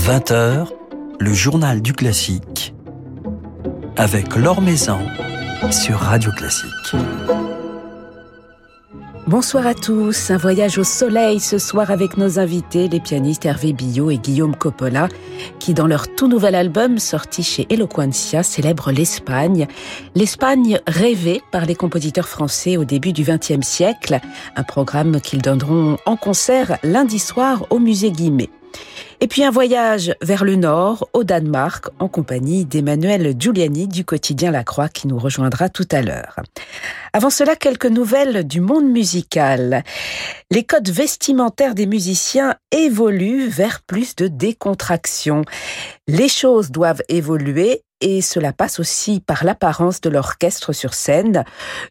20h, 0.00 0.66
le 1.20 1.34
journal 1.34 1.82
du 1.82 1.92
classique 1.92 2.74
avec 3.98 4.34
Laure 4.34 4.62
Maison 4.62 4.98
sur 5.70 5.98
Radio 5.98 6.32
Classique. 6.32 6.96
Bonsoir 9.26 9.66
à 9.66 9.74
tous. 9.74 10.30
Un 10.30 10.38
voyage 10.38 10.78
au 10.78 10.84
soleil 10.84 11.38
ce 11.38 11.58
soir 11.58 11.90
avec 11.90 12.16
nos 12.16 12.38
invités, 12.38 12.88
les 12.88 12.98
pianistes 12.98 13.44
Hervé 13.44 13.74
Billot 13.74 14.10
et 14.10 14.16
Guillaume 14.16 14.56
Coppola, 14.56 15.08
qui 15.58 15.74
dans 15.74 15.86
leur 15.86 16.12
tout 16.14 16.28
nouvel 16.28 16.54
album 16.54 16.98
sorti 16.98 17.42
chez 17.42 17.66
Eloquencia 17.68 18.42
célèbrent 18.42 18.92
l'Espagne. 18.92 19.68
L'Espagne 20.14 20.80
rêvée 20.86 21.42
par 21.52 21.66
les 21.66 21.74
compositeurs 21.74 22.28
français 22.28 22.78
au 22.78 22.86
début 22.86 23.12
du 23.12 23.22
XXe 23.22 23.66
siècle. 23.66 24.18
Un 24.56 24.62
programme 24.62 25.20
qu'ils 25.20 25.42
donneront 25.42 25.98
en 26.06 26.16
concert 26.16 26.78
lundi 26.82 27.18
soir 27.18 27.66
au 27.68 27.78
musée 27.78 28.10
Guimet. 28.10 28.48
Et 29.22 29.28
puis 29.28 29.44
un 29.44 29.50
voyage 29.50 30.14
vers 30.22 30.44
le 30.44 30.56
nord, 30.56 31.10
au 31.12 31.24
Danemark, 31.24 31.88
en 31.98 32.08
compagnie 32.08 32.64
d'Emmanuel 32.64 33.34
Giuliani 33.38 33.86
du 33.86 34.02
quotidien 34.02 34.50
La 34.50 34.64
Croix 34.64 34.88
qui 34.88 35.08
nous 35.08 35.18
rejoindra 35.18 35.68
tout 35.68 35.86
à 35.92 36.00
l'heure. 36.00 36.36
Avant 37.12 37.28
cela, 37.28 37.54
quelques 37.54 37.84
nouvelles 37.84 38.46
du 38.46 38.62
monde 38.62 38.88
musical. 38.88 39.84
Les 40.50 40.64
codes 40.64 40.88
vestimentaires 40.88 41.74
des 41.74 41.86
musiciens 41.86 42.56
évoluent 42.72 43.48
vers 43.48 43.82
plus 43.82 44.16
de 44.16 44.26
décontraction. 44.26 45.44
Les 46.08 46.28
choses 46.28 46.70
doivent 46.70 47.02
évoluer 47.10 47.82
et 48.00 48.22
cela 48.22 48.52
passe 48.52 48.80
aussi 48.80 49.20
par 49.20 49.44
l'apparence 49.44 50.00
de 50.00 50.08
l'orchestre 50.08 50.72
sur 50.72 50.94
scène. 50.94 51.44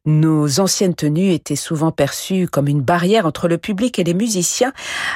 Nos 0.06 0.60
anciennes 0.60 0.96
tenues 0.96 1.34
étaient 1.34 1.56
souvent 1.56 1.92
perçues 1.92 2.48
comme 2.48 2.68
une 2.68 2.82
barrière 2.82 3.26
entre 3.26 3.48
le 3.48 3.58
public 3.58 4.00
et 4.00 4.04
les 4.04 4.14
musiciens, 4.14 4.74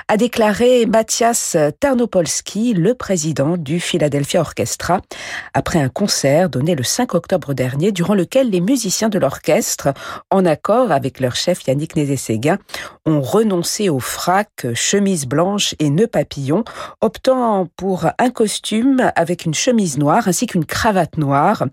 a 0.08 0.18
déclaré 0.18 0.86
Mathias 0.86 1.58
Tarnopolsky, 1.80 2.74
le 2.74 2.94
président 2.94 3.58
du 3.58 3.80
Philadelphia 3.80 4.42
Orchestra, 4.42 5.02
après 5.54 5.80
un 5.80 5.90
concert 5.90 6.50
donné 6.50 6.76
le 6.76 6.84
5 6.84 7.16
octobre 7.16 7.54
dernier, 7.54 7.92
durant 7.92 8.14
lequel 8.14 8.50
les 8.50 8.62
musiciens 8.62 9.10
de 9.10 9.20
l'orchestre, 9.20 9.90
en 10.30 10.46
accord 10.46 10.92
avec 10.92 11.20
leur 11.20 11.36
chef 11.36 11.66
Yannick 11.68 11.96
Nézé-Séguin, 11.96 12.60
ont 13.06 13.22
renoncé 13.22 13.90
aux 13.90 14.00
fracs, 14.00 14.68
chemises 14.76 15.26
blanches 15.26 15.76
et 15.80 15.90
nœuds 15.90 16.08
papillons, 16.08 16.64
optant 17.02 17.68
pour 17.76 18.08
un 18.20 18.30
costume 18.30 19.12
avec 19.16 19.46
une 19.46 19.54
chemise 19.54 19.98
noire 19.98 20.28
ainsi 20.28 20.46
qu'une 20.46 20.66
cravate 20.66 20.83
noire. 21.18 21.66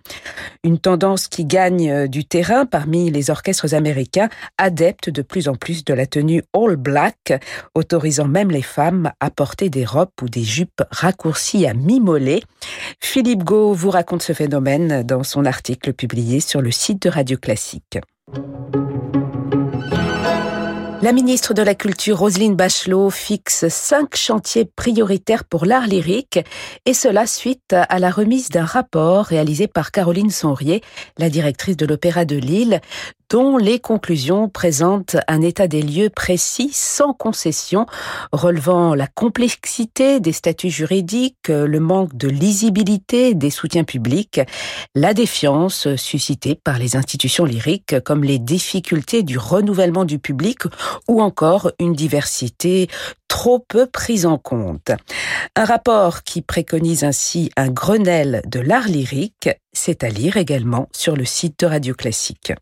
Une 0.65 0.79
tendance 0.79 1.29
qui 1.29 1.45
gagne 1.45 1.91
euh, 1.91 2.07
du 2.07 2.25
terrain 2.25 2.67
parmi 2.67 3.11
les 3.11 3.31
orchestres 3.31 3.75
américains, 3.75 4.29
adeptes 4.59 5.11
de 5.11 5.23
plus 5.23 5.49
en 5.49 5.55
plus 5.55 5.85
de 5.85 5.95
la 5.95 6.07
tenue 6.07 6.43
all 6.55 6.77
black, 6.77 7.33
autorisant 7.75 8.29
même 8.29 8.51
les 8.51 8.63
femmes 8.63 9.11
à 9.21 9.31
porter 9.31 9.69
des 9.69 9.85
robes 9.85 10.11
ou 10.23 10.29
des 10.29 10.45
jupes 10.45 10.83
raccourcies 10.91 11.67
à 11.67 11.75
mi-mollet. 11.75 12.43
Philippe 13.01 13.45
Gau 13.45 13.73
vous 13.73 13.91
raconte 13.91 14.23
ce 14.23 14.33
phénomène 14.33 15.03
dans 15.03 15.23
son 15.23 15.45
article 15.45 15.93
publié 15.93 16.41
sur 16.41 16.63
le 16.63 16.71
site 16.71 17.03
de 17.03 17.09
Radio 17.09 17.37
Classique. 17.37 17.99
La 21.03 21.13
ministre 21.13 21.55
de 21.55 21.63
la 21.63 21.75
Culture, 21.75 22.19
Roselyne 22.19 22.57
Bachelot, 22.57 23.09
fixe 23.09 23.69
cinq 23.69 24.17
chantiers 24.17 24.67
prioritaires 24.67 25.45
pour 25.45 25.65
l'art 25.65 25.87
lyrique, 25.87 26.39
et 26.85 26.93
cela 26.93 27.27
suite 27.27 27.73
à 27.73 27.99
la 27.99 28.11
remise 28.11 28.51
d'un 28.51 28.67
rapport 28.67 29.25
réalisé 29.25 29.67
par 29.67 29.93
Caroline 29.93 30.29
Sonrier, 30.29 30.83
la 31.17 31.31
directrice 31.31 31.79
de 31.79 31.87
l'Opéra 31.87 32.27
de 32.27 32.37
Lille, 32.37 32.83
dont 33.31 33.57
les 33.57 33.79
conclusions 33.79 34.49
présentent 34.49 35.17
un 35.29 35.41
état 35.41 35.69
des 35.69 35.83
lieux 35.83 36.11
précis, 36.11 36.71
sans 36.73 37.15
concession, 37.15 37.87
relevant 38.33 38.95
la 38.95 39.07
complexité 39.07 40.19
des 40.19 40.33
statuts 40.33 40.71
juridiques, 40.71 41.49
le 41.49 41.79
manque 41.79 42.17
de 42.17 42.29
lisibilité 42.29 43.35
des 43.35 43.51
soutiens 43.51 43.85
publics, 43.85 44.41
la 44.97 45.15
défiance 45.15 45.95
suscitée 45.95 46.57
par 46.57 46.79
les 46.79 46.97
institutions 46.97 47.45
lyriques, 47.45 48.01
comme 48.05 48.25
les 48.25 48.41
difficultés 48.41 49.23
du 49.23 49.39
renouvellement 49.39 50.05
du 50.05 50.19
public 50.19 50.63
ou 51.09 51.23
encore 51.23 51.71
une 51.79 51.95
diversité 51.95 52.89
trop 53.29 53.61
peu 53.61 53.87
prise 53.87 54.27
en 54.27 54.39
compte. 54.39 54.91
Un 55.55 55.65
rapport 55.65 56.25
qui 56.25 56.43
préconise 56.43 57.05
ainsi 57.05 57.51
un 57.57 57.69
Grenelle 57.69 58.43
de 58.47 58.59
l'art 58.59 58.89
lyrique, 58.89 59.49
c'est 59.73 60.03
à 60.03 60.09
lire 60.09 60.37
également 60.37 60.89
sur 60.93 61.17
le 61.17 61.25
site 61.25 61.61
de 61.61 61.67
Radio 61.67 61.95
Classique. 61.95 62.53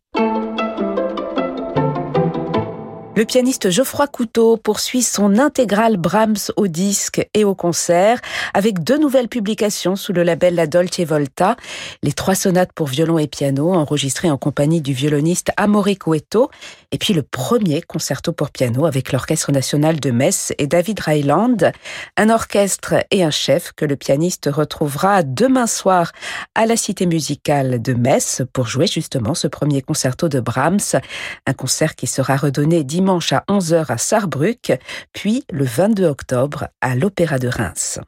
Le 3.19 3.25
pianiste 3.25 3.71
Geoffroy 3.71 4.07
Couteau 4.07 4.57
poursuit 4.57 5.03
son 5.03 5.41
intégrale 5.41 5.97
Brahms 5.97 6.53
au 6.57 6.69
disque 6.69 7.29
et 7.35 7.43
au 7.43 7.57
concert 7.57 8.21
avec 8.55 8.85
deux 8.85 8.97
nouvelles 8.97 9.27
publications 9.27 9.97
sous 9.97 10.13
le 10.13 10.23
label 10.23 10.55
La 10.55 10.69
Dolce 10.69 11.01
Volta, 11.01 11.57
les 12.05 12.13
trois 12.13 12.37
sonates 12.37 12.73
pour 12.73 12.87
violon 12.87 13.19
et 13.19 13.27
piano 13.27 13.75
enregistrées 13.75 14.31
en 14.31 14.39
compagnie 14.39 14.81
du 14.81 14.93
violoniste 14.93 15.51
Amore 15.57 15.89
Cueto 15.99 16.49
et 16.93 16.99
puis 16.99 17.13
le 17.13 17.25
premier 17.25 17.83
concerto 17.83 18.31
pour 18.31 18.51
piano 18.51 18.87
avec 18.87 19.11
l'Orchestre 19.11 19.51
national 19.51 19.99
de 19.99 20.13
Metz 20.13 20.53
et 20.59 20.69
David 20.69 21.01
Ryland, 21.01 21.73
un 22.17 22.31
orchestre 22.31 23.05
et 23.11 23.25
un 23.25 23.33
chef 23.33 23.73
que 23.73 23.85
le 23.85 23.97
pianiste 23.97 24.49
retrouvera 24.53 25.25
demain 25.25 25.67
soir 25.67 26.13
à 26.55 26.67
la 26.67 26.77
Cité 26.77 27.05
musicale 27.05 27.83
de 27.83 27.95
Metz 27.95 28.43
pour 28.53 28.69
jouer 28.69 28.87
justement 28.87 29.35
ce 29.35 29.49
premier 29.49 29.83
concerto 29.83 30.29
de 30.29 30.39
Brahms, 30.39 31.01
un 31.47 31.53
concert 31.53 31.97
qui 31.97 32.07
sera 32.07 32.37
redonné 32.37 32.85
dimanche 32.85 33.08
dimanche 33.09 33.33
à 33.33 33.43
11h 33.49 33.87
à 33.91 33.97
Sarrebruck, 33.97 34.79
puis 35.15 35.43
le 35.51 35.65
22 35.65 36.05
octobre 36.05 36.69
à 36.83 36.95
l'Opéra 36.95 37.39
de 37.39 37.49
Reims. 37.49 38.01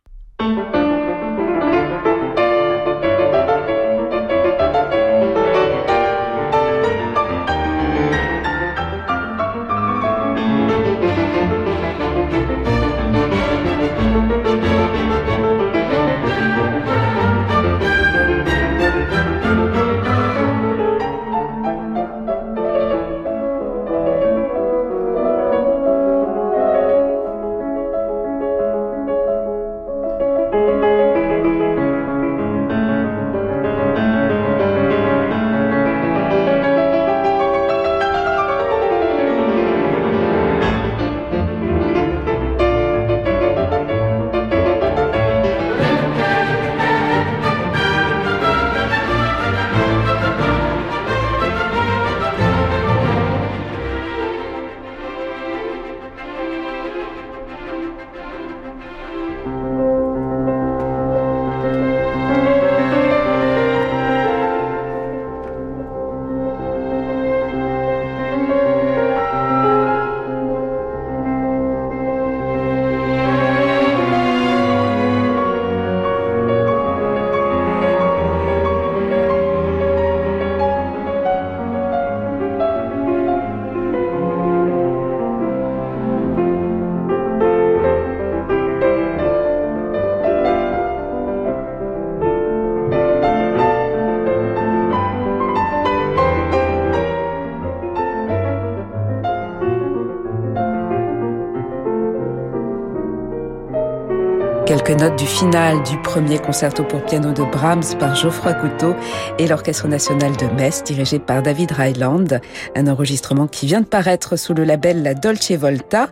Quelques 104.71 104.91
notes 104.91 105.19
du 105.19 105.27
final 105.27 105.83
du 105.83 106.01
premier 106.01 106.39
concerto 106.39 106.85
pour 106.85 107.05
piano 107.05 107.33
de 107.33 107.43
Brahms 107.43 107.99
par 107.99 108.15
Geoffroy 108.15 108.55
Couteau 108.55 108.95
et 109.37 109.49
l'Orchestre 109.49 109.89
national 109.89 110.37
de 110.37 110.47
Metz 110.47 110.85
dirigé 110.85 111.19
par 111.19 111.43
David 111.43 111.73
Ryland. 111.73 112.41
Un 112.77 112.87
enregistrement 112.87 113.49
qui 113.49 113.67
vient 113.67 113.81
de 113.81 113.87
paraître 113.87 114.37
sous 114.37 114.55
le 114.55 114.63
label 114.63 115.03
La 115.03 115.15
Dolce 115.15 115.51
Volta. 115.51 116.11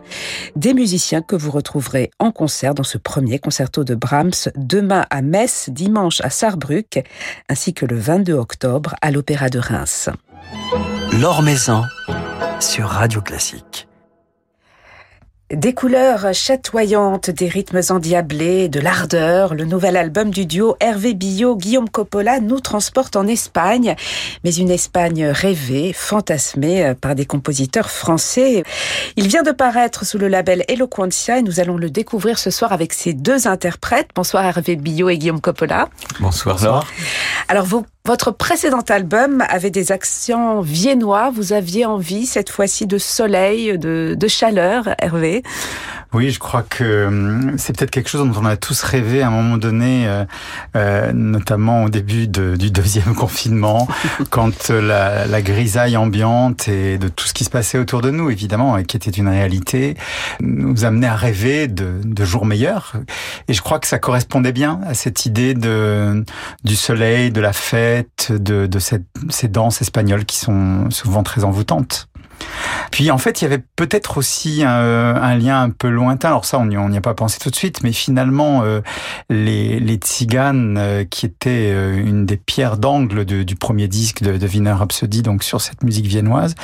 Des 0.57 0.73
musiciens 0.73 1.21
que 1.21 1.37
vous 1.37 1.51
retrouverez 1.51 2.11
en 2.19 2.33
concert 2.33 2.73
dans 2.73 2.83
ce 2.83 2.97
premier 2.97 3.39
concerto 3.39 3.85
de 3.85 3.95
Brahms 3.95 4.51
demain 4.57 5.05
à 5.09 5.21
Metz, 5.21 5.69
dimanche 5.69 6.19
à 6.19 6.29
Sarrebruck, 6.29 7.01
ainsi 7.47 7.73
que 7.73 7.85
le 7.85 7.95
22 7.95 8.33
octobre 8.33 8.93
à 9.01 9.11
l'Opéra 9.11 9.47
de 9.47 9.59
Reims. 9.59 10.09
L'Or 11.13 11.41
sur 12.59 12.87
Radio 12.89 13.21
Classique. 13.21 13.88
Des 15.51 15.73
couleurs 15.73 16.31
chatoyantes, 16.31 17.31
des 17.31 17.47
rythmes 17.47 17.81
endiablés, 17.89 18.69
de 18.69 18.79
l'ardeur, 18.79 19.55
le 19.55 19.65
nouvel 19.65 19.97
album 19.97 20.29
du 20.29 20.45
duo 20.45 20.75
Hervé 20.79 21.15
Billot, 21.15 21.55
Guillaume 21.55 21.89
Coppola 21.89 22.39
nous 22.39 22.59
transporte 22.59 23.15
en 23.15 23.25
Espagne, 23.25 23.95
mais 24.43 24.53
une 24.53 24.69
Espagne 24.69 25.25
rêvée, 25.25 25.91
fantasmée 25.91 26.85
euh, 26.85 26.93
par 26.93 27.15
des 27.15 27.25
compositeurs 27.25 27.89
français. 27.89 28.63
Il 29.15 29.27
vient 29.27 29.41
de 29.41 29.49
paraître 29.49 30.05
sous 30.05 30.19
le 30.19 30.27
label 30.27 30.63
Eloquentia 30.67 31.39
et 31.39 31.41
nous 31.41 31.59
allons 31.59 31.77
le 31.77 31.89
découvrir 31.89 32.37
ce 32.37 32.51
soir 32.51 32.71
avec 32.71 32.93
ses 32.93 33.13
deux 33.13 33.47
interprètes. 33.47 34.09
Bonsoir 34.13 34.45
Hervé 34.45 34.75
Billot 34.75 35.09
et 35.09 35.17
Guillaume 35.17 35.41
Coppola. 35.41 35.89
Bonsoir. 36.19 36.57
Bonsoir. 36.57 36.85
Alors 37.47 37.65
vous 37.65 37.87
votre 38.05 38.31
précédent 38.31 38.83
album 38.89 39.43
avait 39.49 39.69
des 39.69 39.91
accents 39.91 40.61
viennois. 40.61 41.29
Vous 41.29 41.53
aviez 41.53 41.85
envie 41.85 42.25
cette 42.25 42.49
fois-ci 42.49 42.87
de 42.87 42.97
soleil, 42.97 43.77
de, 43.77 44.17
chaleur, 44.27 44.89
Hervé. 44.99 45.43
Oui, 46.11 46.31
je 46.31 46.39
crois 46.39 46.63
que 46.63 47.05
hum, 47.05 47.53
c'est 47.59 47.77
peut-être 47.77 47.91
quelque 47.91 48.09
chose 48.09 48.27
dont 48.27 48.41
on 48.41 48.45
a 48.45 48.57
tous 48.57 48.81
rêvé 48.81 49.21
à 49.21 49.27
un 49.27 49.29
moment 49.29 49.57
donné, 49.57 50.07
euh, 50.07 50.25
euh 50.75 51.11
notamment 51.13 51.83
au 51.83 51.89
début 51.89 52.27
du 52.27 52.71
deuxième 52.71 53.13
confinement, 53.15 53.87
quand 54.31 54.69
la, 54.69 55.27
la, 55.27 55.41
grisaille 55.43 55.95
ambiante 55.97 56.67
et 56.67 56.97
de 56.97 57.09
tout 57.09 57.27
ce 57.27 57.33
qui 57.35 57.43
se 57.43 57.51
passait 57.51 57.77
autour 57.77 58.01
de 58.01 58.09
nous, 58.09 58.31
évidemment, 58.31 58.75
et 58.79 58.85
qui 58.85 58.97
était 58.97 59.11
une 59.11 59.27
réalité, 59.27 59.95
nous 60.39 60.83
amenait 60.83 61.05
à 61.05 61.15
rêver 61.15 61.67
de, 61.67 62.25
jours 62.25 62.47
meilleurs. 62.47 62.93
Et 63.47 63.53
je 63.53 63.61
crois 63.61 63.77
que 63.77 63.87
ça 63.87 63.99
correspondait 63.99 64.51
bien 64.51 64.81
à 64.87 64.95
cette 64.95 65.27
idée 65.27 65.53
du 65.53 66.75
soleil, 66.75 67.29
de 67.29 67.39
la 67.39 67.53
fête, 67.53 67.88
de, 68.29 68.79
ces 68.79 69.47
danses 69.47 69.81
espagnoles 69.81 70.25
qui 70.25 70.37
sont 70.37 70.89
souvent 70.89 71.23
très 71.23 71.43
envoûtantes. 71.43 72.09
Puis 72.91 73.11
en 73.11 73.17
fait, 73.17 73.41
il 73.41 73.43
y 73.43 73.47
avait 73.47 73.63
peut-être 73.75 74.17
aussi 74.17 74.63
un, 74.63 75.35
lien 75.35 75.61
un 75.61 75.69
peu 75.69 75.89
lointain. 75.89 76.29
Alors 76.29 76.45
ça, 76.45 76.57
on 76.57 76.65
n'y 76.65 76.97
a 76.97 77.01
pas 77.01 77.13
pensé 77.13 77.39
tout 77.39 77.49
de 77.49 77.55
suite, 77.55 77.83
mais 77.83 77.91
finalement, 77.91 78.63
euh, 78.63 78.81
les, 79.29 79.95
tziganes, 79.97 80.77
euh, 80.77 81.03
qui 81.03 81.25
étaient 81.25 81.71
euh, 81.73 81.97
une 81.97 82.25
des 82.25 82.37
pierres 82.37 82.77
d'angle 82.77 83.25
du 83.25 83.55
premier 83.55 83.87
disque 83.87 84.21
de, 84.21 84.37
de 84.37 84.47
Wiener 84.47 84.71
Rhapsody, 84.71 85.21
donc 85.21 85.43
sur 85.43 85.61
cette 85.61 85.83
musique 85.83 86.07
viennoise, 86.07 86.55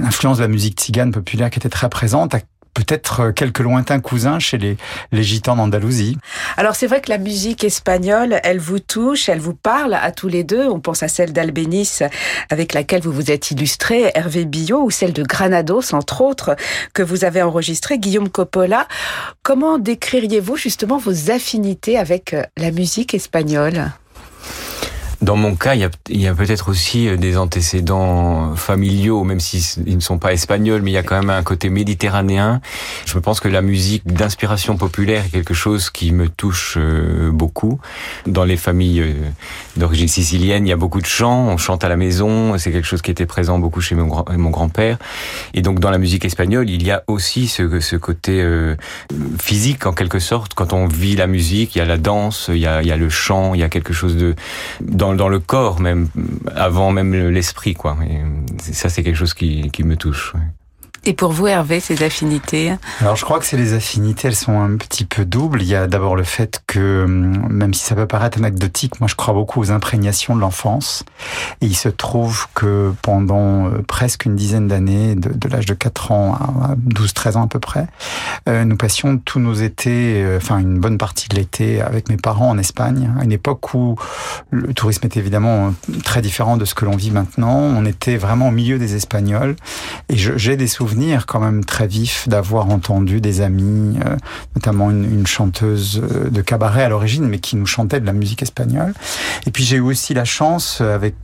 l'influence 0.00 0.38
de 0.38 0.42
la 0.42 0.48
musique 0.48 0.78
tzigane 0.78 1.10
populaire 1.10 1.50
qui 1.50 1.58
était 1.58 1.68
très 1.68 1.88
présente, 1.88 2.34
a 2.34 2.40
peut-être 2.76 3.20
euh, 3.20 3.32
quelques 3.32 3.60
lointains 3.60 4.00
cousins 4.00 4.38
chez 4.38 4.58
les, 4.58 4.76
les 5.10 5.22
gitans 5.22 5.56
d'Andalousie. 5.56 6.18
Alors 6.58 6.76
c'est 6.76 6.86
vrai 6.86 7.00
que 7.00 7.08
la 7.08 7.16
musique 7.16 7.64
espagnole, 7.64 8.38
elle 8.44 8.58
vous 8.58 8.80
touche, 8.80 9.30
elle 9.30 9.40
vous 9.40 9.54
parle 9.54 9.94
à 9.94 10.12
tous 10.12 10.28
les 10.28 10.44
deux. 10.44 10.68
On 10.68 10.78
pense 10.80 11.02
à 11.02 11.08
celle 11.08 11.32
d'Albéniz 11.32 12.02
avec 12.50 12.74
laquelle 12.74 13.00
vous 13.00 13.12
vous 13.12 13.30
êtes 13.30 13.50
illustré, 13.50 14.10
Hervé 14.14 14.44
Billot, 14.44 14.82
ou 14.82 14.90
celle 14.90 15.14
de 15.14 15.22
Granados, 15.22 15.94
entre 15.94 16.20
autres, 16.20 16.54
que 16.92 17.02
vous 17.02 17.24
avez 17.24 17.40
enregistré, 17.40 17.98
Guillaume 17.98 18.28
Coppola. 18.28 18.86
Comment 19.42 19.78
décririez-vous 19.78 20.56
justement 20.56 20.98
vos 20.98 21.30
affinités 21.30 21.96
avec 21.96 22.34
euh, 22.34 22.42
la 22.58 22.70
musique 22.70 23.14
espagnole? 23.14 23.90
Dans 25.22 25.36
mon 25.36 25.54
cas, 25.54 25.74
il 25.74 25.80
y 25.80 26.26
a, 26.26 26.30
a 26.30 26.34
peut-être 26.34 26.68
aussi 26.68 27.08
euh, 27.08 27.16
des 27.16 27.36
antécédents 27.36 28.54
familiaux, 28.54 29.24
même 29.24 29.40
s'ils 29.40 29.94
ne 29.94 30.00
sont 30.00 30.18
pas 30.18 30.32
espagnols, 30.32 30.82
mais 30.82 30.90
il 30.90 30.94
y 30.94 30.98
a 30.98 31.02
quand 31.02 31.18
même 31.18 31.30
un 31.30 31.42
côté 31.42 31.70
méditerranéen. 31.70 32.60
Je 33.06 33.18
pense 33.18 33.40
que 33.40 33.48
la 33.48 33.62
musique 33.62 34.06
d'inspiration 34.06 34.76
populaire 34.76 35.24
est 35.24 35.30
quelque 35.30 35.54
chose 35.54 35.90
qui 35.90 36.12
me 36.12 36.28
touche 36.28 36.76
euh, 36.76 37.30
beaucoup. 37.30 37.80
Dans 38.26 38.44
les 38.44 38.56
familles 38.56 39.00
euh, 39.00 39.14
d'origine 39.76 40.08
sicilienne, 40.08 40.66
il 40.66 40.70
y 40.70 40.72
a 40.72 40.76
beaucoup 40.76 41.00
de 41.00 41.06
chants, 41.06 41.48
on 41.48 41.56
chante 41.56 41.84
à 41.84 41.88
la 41.88 41.96
maison, 41.96 42.58
c'est 42.58 42.72
quelque 42.72 42.88
chose 42.88 43.02
qui 43.02 43.10
était 43.10 43.26
présent 43.26 43.58
beaucoup 43.58 43.80
chez 43.80 43.94
mon, 43.94 44.24
mon 44.36 44.50
grand-père. 44.50 44.98
Et 45.54 45.62
donc 45.62 45.80
dans 45.80 45.90
la 45.90 45.98
musique 45.98 46.24
espagnole, 46.24 46.68
il 46.68 46.82
y 46.82 46.90
a 46.90 47.02
aussi 47.06 47.48
ce, 47.48 47.80
ce 47.80 47.96
côté 47.96 48.44
physique 49.40 49.86
en 49.86 49.92
quelque 49.92 50.18
sorte. 50.18 50.54
Quand 50.54 50.72
on 50.72 50.86
vit 50.86 51.16
la 51.16 51.26
musique, 51.26 51.74
il 51.74 51.78
y 51.78 51.80
a 51.80 51.84
la 51.84 51.98
danse, 51.98 52.50
il 52.52 52.58
y 52.58 52.66
a, 52.66 52.82
il 52.82 52.88
y 52.88 52.92
a 52.92 52.96
le 52.96 53.08
chant, 53.08 53.54
il 53.54 53.60
y 53.60 53.64
a 53.64 53.68
quelque 53.68 53.92
chose 53.92 54.16
de... 54.16 54.34
Dans 54.80 55.12
dans, 55.16 55.28
le 55.28 55.38
corps 55.38 55.80
même, 55.80 56.08
avant 56.54 56.92
même 56.92 57.14
l'esprit, 57.30 57.74
quoi. 57.74 57.96
Ça, 58.58 58.88
c'est 58.88 59.02
quelque 59.02 59.16
chose 59.16 59.34
qui, 59.34 59.70
qui 59.70 59.84
me 59.84 59.96
touche. 59.96 60.34
Et 61.08 61.12
pour 61.12 61.30
vous, 61.30 61.46
Hervé, 61.46 61.78
ces 61.78 62.02
affinités 62.02 62.72
Alors, 63.00 63.14
je 63.14 63.24
crois 63.24 63.38
que 63.38 63.44
c'est 63.44 63.56
les 63.56 63.74
affinités, 63.74 64.26
elles 64.26 64.34
sont 64.34 64.60
un 64.60 64.76
petit 64.76 65.04
peu 65.04 65.24
doubles. 65.24 65.62
Il 65.62 65.68
y 65.68 65.76
a 65.76 65.86
d'abord 65.86 66.16
le 66.16 66.24
fait 66.24 66.60
que, 66.66 67.04
hum, 67.04 67.46
même 67.48 67.74
si 67.74 67.84
ça 67.84 67.94
peut 67.94 68.08
paraître 68.08 68.38
anecdotique, 68.38 68.98
moi, 68.98 69.06
je 69.06 69.14
crois 69.14 69.32
beaucoup 69.32 69.60
aux 69.60 69.70
imprégnations 69.70 70.34
de 70.34 70.40
l'enfance. 70.40 71.04
Et 71.60 71.66
il 71.66 71.76
se 71.76 71.88
trouve 71.88 72.48
que 72.54 72.92
pendant 73.02 73.68
euh, 73.68 73.82
presque 73.86 74.24
une 74.24 74.34
dizaine 74.34 74.66
d'années, 74.66 75.14
de, 75.14 75.48
l'âge 75.48 75.66
de 75.66 75.74
4 75.74 76.10
ans 76.10 76.34
à 76.34 76.74
12-13 76.74 77.36
ans 77.36 77.44
à 77.44 77.48
peu 77.48 77.60
près, 77.60 77.86
euh, 78.48 78.64
nous 78.64 78.76
passions 78.76 79.16
tous 79.16 79.38
nos 79.38 79.54
étés, 79.54 80.24
euh, 80.24 80.38
enfin 80.38 80.58
une 80.58 80.80
bonne 80.80 80.98
partie 80.98 81.28
de 81.28 81.36
l'été, 81.36 81.82
avec 81.82 82.08
mes 82.08 82.16
parents 82.16 82.50
en 82.50 82.58
Espagne, 82.58 83.12
à 83.20 83.22
une 83.22 83.32
époque 83.32 83.74
où 83.74 83.94
le 84.50 84.74
tourisme 84.74 85.06
était 85.06 85.20
évidemment 85.20 85.72
très 86.02 86.20
différent 86.20 86.56
de 86.56 86.64
ce 86.64 86.74
que 86.74 86.84
l'on 86.84 86.96
vit 86.96 87.12
maintenant. 87.12 87.60
On 87.60 87.86
était 87.86 88.16
vraiment 88.16 88.48
au 88.48 88.52
milieu 88.52 88.80
des 88.80 88.96
Espagnols. 88.96 89.54
Et 90.08 90.16
j'ai 90.16 90.56
des 90.56 90.66
souvenirs 90.66 90.95
quand 91.26 91.40
même 91.40 91.64
très 91.64 91.86
vif 91.86 92.28
d'avoir 92.28 92.68
entendu 92.70 93.20
des 93.20 93.40
amis, 93.40 93.98
euh, 94.04 94.16
notamment 94.54 94.90
une, 94.90 95.04
une, 95.04 95.26
chanteuse 95.26 96.00
euh, 96.02 96.30
de 96.30 96.40
cabaret 96.40 96.82
à 96.82 96.88
l'origine, 96.88 97.26
mais 97.26 97.38
qui 97.38 97.56
nous 97.56 97.66
chantait 97.66 98.00
de 98.00 98.06
la 98.06 98.12
musique 98.12 98.42
espagnole. 98.42 98.94
Et 99.46 99.50
puis 99.50 99.64
j'ai 99.64 99.76
eu 99.76 99.80
aussi 99.80 100.14
la 100.14 100.24
chance, 100.24 100.78
euh, 100.80 100.94
avec 100.94 101.16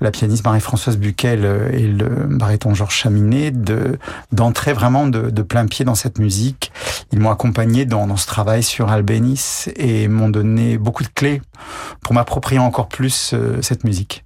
la 0.00 0.10
pianiste 0.10 0.44
Marie-Françoise 0.44 0.96
Buquel 0.96 1.70
et 1.72 1.86
le 1.86 2.08
baryton 2.28 2.74
Georges 2.74 2.94
Chaminet, 2.94 3.50
de 3.50 3.98
d'entrer 4.32 4.72
vraiment 4.72 5.06
de, 5.06 5.30
de, 5.30 5.42
plein 5.42 5.66
pied 5.66 5.84
dans 5.84 5.94
cette 5.94 6.18
musique. 6.18 6.72
Ils 7.12 7.20
m'ont 7.20 7.30
accompagné 7.30 7.84
dans, 7.84 8.06
dans 8.06 8.16
ce 8.16 8.26
travail 8.26 8.62
sur 8.62 8.90
Albéniz 8.90 9.70
et 9.76 10.08
m'ont 10.08 10.28
donné 10.28 10.78
beaucoup 10.78 11.02
de 11.02 11.08
clés 11.08 11.40
pour 12.02 12.14
m'approprier 12.14 12.60
encore 12.60 12.88
plus 12.88 13.34
cette 13.60 13.84
musique. 13.84 14.24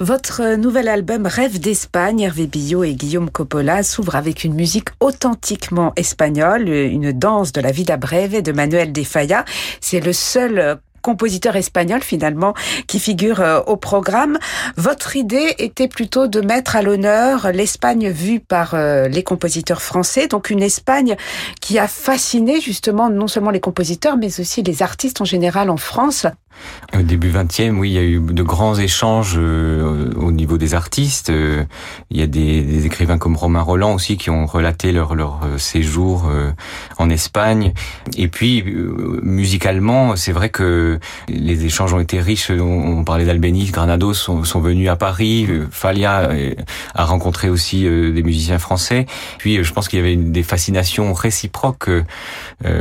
Votre 0.00 0.54
nouvel 0.54 0.86
album 0.86 1.26
Rêve 1.26 1.58
d'Espagne, 1.58 2.20
Hervé 2.20 2.46
Billot 2.46 2.84
et 2.84 2.94
Guillaume 2.94 3.30
Coppola 3.30 3.82
s'ouvre 3.82 4.14
avec 4.14 4.44
une 4.44 4.54
musique 4.54 4.90
authentiquement 5.00 5.92
espagnole, 5.96 6.68
une 6.68 7.10
danse 7.10 7.50
de 7.50 7.60
la 7.60 7.72
vida 7.72 7.96
breve 7.96 8.40
de 8.40 8.52
Manuel 8.52 8.92
de 8.92 9.02
Falla. 9.02 9.44
C'est 9.80 9.98
le 9.98 10.12
seul 10.12 10.78
compositeur 11.02 11.56
espagnol 11.56 12.00
finalement 12.02 12.54
qui 12.86 13.00
figure 13.00 13.40
euh, 13.40 13.60
au 13.66 13.76
programme. 13.76 14.38
Votre 14.76 15.16
idée 15.16 15.54
était 15.58 15.88
plutôt 15.88 16.28
de 16.28 16.40
mettre 16.40 16.76
à 16.76 16.82
l'honneur 16.82 17.50
l'Espagne 17.52 18.08
vue 18.10 18.38
par 18.38 18.74
euh, 18.74 19.08
les 19.08 19.24
compositeurs 19.24 19.82
français, 19.82 20.28
donc 20.28 20.50
une 20.50 20.62
Espagne 20.62 21.16
qui 21.60 21.78
a 21.78 21.88
fasciné 21.88 22.60
justement 22.60 23.10
non 23.10 23.26
seulement 23.26 23.50
les 23.50 23.60
compositeurs 23.60 24.16
mais 24.16 24.38
aussi 24.38 24.62
les 24.62 24.82
artistes 24.82 25.20
en 25.20 25.24
général 25.24 25.70
en 25.70 25.76
France. 25.76 26.26
Au 26.96 27.02
début 27.02 27.30
20e, 27.30 27.76
oui, 27.76 27.90
il 27.90 27.92
y 27.92 27.98
a 27.98 28.02
eu 28.02 28.18
de 28.18 28.42
grands 28.42 28.74
échanges 28.74 29.34
euh, 29.36 30.10
au 30.16 30.32
niveau 30.32 30.56
des 30.56 30.72
artistes. 30.72 31.28
Euh, 31.28 31.64
il 32.10 32.18
y 32.18 32.22
a 32.22 32.26
des, 32.26 32.62
des, 32.62 32.86
écrivains 32.86 33.18
comme 33.18 33.36
Romain 33.36 33.60
Roland 33.60 33.92
aussi 33.92 34.16
qui 34.16 34.30
ont 34.30 34.46
relaté 34.46 34.90
leur, 34.90 35.14
leur 35.14 35.40
euh, 35.44 35.58
séjour 35.58 36.30
en 36.96 37.10
Espagne. 37.10 37.74
Et 38.16 38.28
puis, 38.28 38.64
musicalement, 39.22 40.16
c'est 40.16 40.32
vrai 40.32 40.48
que 40.48 40.98
les 41.28 41.66
échanges 41.66 41.92
ont 41.92 42.00
été 42.00 42.20
riches. 42.20 42.50
On, 42.50 43.04
parlait 43.04 43.26
d'Albéniz, 43.26 43.70
Granados 43.70 44.14
sont, 44.14 44.44
sont, 44.44 44.60
venus 44.60 44.88
à 44.88 44.96
Paris. 44.96 45.46
Falia 45.70 46.30
a 46.94 47.04
rencontré 47.04 47.50
aussi 47.50 47.82
des 47.82 48.22
musiciens 48.22 48.58
français. 48.58 49.06
Puis, 49.38 49.62
je 49.62 49.72
pense 49.72 49.88
qu'il 49.88 49.98
y 49.98 50.02
avait 50.02 50.16
des 50.16 50.42
fascinations 50.42 51.12
réciproques 51.12 51.90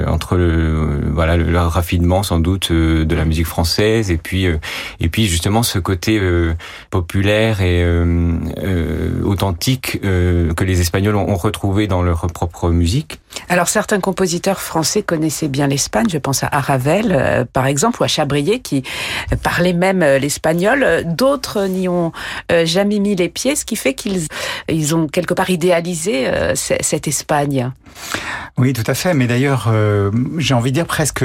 entre 0.07 0.37
le, 0.37 1.11
voilà, 1.11 1.35
le 1.37 1.57
raffinement 1.59 2.23
sans 2.23 2.39
doute 2.39 2.71
de 2.71 3.15
la 3.15 3.25
musique 3.25 3.47
française 3.47 3.66
et 3.79 4.17
puis 4.21 4.45
euh, 4.45 4.57
et 4.99 5.09
puis 5.09 5.25
justement 5.27 5.63
ce 5.63 5.79
côté 5.79 6.19
euh, 6.19 6.53
populaire 6.89 7.61
et 7.61 7.83
euh, 7.83 9.21
authentique 9.23 10.01
que 10.01 10.63
les 10.63 10.81
Espagnols 10.81 11.15
ont, 11.15 11.35
retrouvé 11.35 11.87
dans 11.87 12.01
leur 12.01 12.25
propre 12.27 12.69
musique. 12.69 13.19
Alors 13.49 13.67
certains 13.67 13.99
compositeurs 13.99 14.59
français 14.59 15.03
connaissaient 15.03 15.47
bien 15.47 15.67
l'Espagne, 15.67 16.07
je 16.09 16.17
pense 16.17 16.43
à 16.43 16.59
Ravel 16.59 17.45
par 17.53 17.67
exemple 17.67 18.01
ou 18.01 18.03
à 18.03 18.07
Chabrier 18.07 18.59
qui 18.59 18.83
parlait 19.43 19.73
même 19.73 19.99
l'espagnol. 19.99 21.03
D'autres 21.05 21.67
n'y 21.67 21.87
ont 21.87 22.11
jamais 22.49 22.99
mis 22.99 23.15
les 23.15 23.29
pieds, 23.29 23.55
ce 23.55 23.65
qui 23.65 23.75
fait 23.75 23.93
qu'ils 23.93 24.27
ils 24.67 24.95
ont 24.95 25.07
quelque 25.07 25.33
part 25.33 25.49
idéalisé 25.49 26.27
cette 26.55 27.07
Espagne. 27.07 27.71
Oui, 28.57 28.73
tout 28.73 28.83
à 28.87 28.93
fait. 28.93 29.13
Mais 29.13 29.27
d'ailleurs, 29.27 29.71
j'ai 30.37 30.53
envie 30.53 30.71
de 30.71 30.75
dire 30.75 30.85
presque 30.85 31.23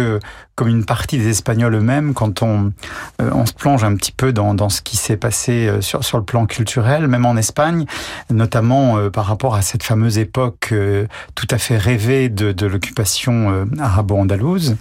comme 0.54 0.68
une 0.68 0.84
partie 0.84 1.16
des 1.16 1.28
Espagnols 1.28 1.74
eux-mêmes, 1.74 2.12
quand 2.12 2.42
on, 2.42 2.72
euh, 3.20 3.30
on 3.32 3.46
se 3.46 3.54
plonge 3.54 3.84
un 3.84 3.96
petit 3.96 4.12
peu 4.12 4.32
dans, 4.32 4.52
dans 4.52 4.68
ce 4.68 4.82
qui 4.82 4.98
s'est 4.98 5.16
passé 5.16 5.66
euh, 5.66 5.80
sur, 5.80 6.04
sur 6.04 6.18
le 6.18 6.24
plan 6.24 6.44
culturel, 6.44 7.08
même 7.08 7.24
en 7.24 7.36
Espagne, 7.36 7.86
notamment 8.30 8.98
euh, 8.98 9.08
par 9.08 9.24
rapport 9.24 9.54
à 9.54 9.62
cette 9.62 9.82
fameuse 9.82 10.18
époque 10.18 10.74
tout 11.34 11.46
à 11.50 11.58
fait 11.58 11.76
rêvée 11.76 12.28
de, 12.28 12.66
l'occupation 12.66 13.66
arabo-andalouse. 13.78 14.76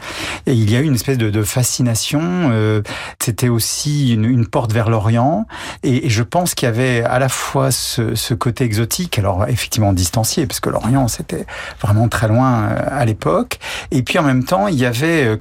Et 0.45 0.53
il 0.53 0.69
y 0.69 0.75
a 0.75 0.79
eu 0.79 0.83
une 0.83 0.95
espèce 0.95 1.17
de, 1.17 1.43
fascination. 1.43 2.83
C'était 3.19 3.49
aussi 3.49 4.13
une, 4.13 4.45
porte 4.45 4.71
vers 4.71 4.89
l'Orient. 4.89 5.47
Et, 5.83 6.05
et, 6.07 6.09
je 6.09 6.23
pense 6.23 6.53
qu'il 6.53 6.67
y 6.67 6.69
avait 6.69 7.03
à 7.03 7.19
la 7.19 7.29
fois 7.29 7.71
ce, 7.71 8.15
ce 8.15 8.33
côté 8.33 8.63
exotique, 8.63 9.17
alors 9.19 9.47
effectivement 9.47 9.93
distancié, 9.93 10.45
parce 10.45 10.59
que 10.59 10.69
l'Orient 10.69 11.07
c'était 11.07 11.45
vraiment 11.81 12.07
très 12.07 12.27
loin 12.27 12.67
à 12.67 13.05
l'époque. 13.05 13.59
Et 13.91 14.03
puis 14.03 14.19
en 14.19 14.23
même 14.23 14.43
temps, 14.43 14.67
il 14.67 14.77
y 14.77 14.85
avait 14.85 15.37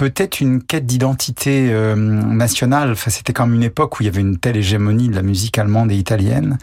peut-être 0.00 0.40
une 0.40 0.62
quête 0.62 0.86
d'identité 0.86 1.68
euh, 1.70 1.94
nationale. 1.94 2.92
Enfin, 2.92 3.10
c'était 3.10 3.34
comme 3.34 3.52
une 3.52 3.62
époque 3.62 4.00
où 4.00 4.02
il 4.02 4.06
y 4.06 4.08
avait 4.08 4.22
une 4.22 4.38
telle 4.38 4.56
hégémonie 4.56 5.10
de 5.10 5.14
la 5.14 5.20
musique 5.20 5.58
allemande 5.58 5.92
et 5.92 5.94
italienne. 5.94 6.56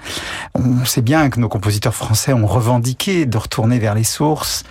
On 0.56 0.86
sait 0.86 1.04
bien 1.04 1.30
que 1.30 1.40
nos 1.40 1.48
compositeurs 1.48 1.94
français 1.94 2.34
ont 2.34 2.48
revendiqué 2.48 3.28
de 3.28 3.38
retourner 3.38 3.78
vers 3.78 3.94
les 3.94 4.04
sources, 4.04 4.64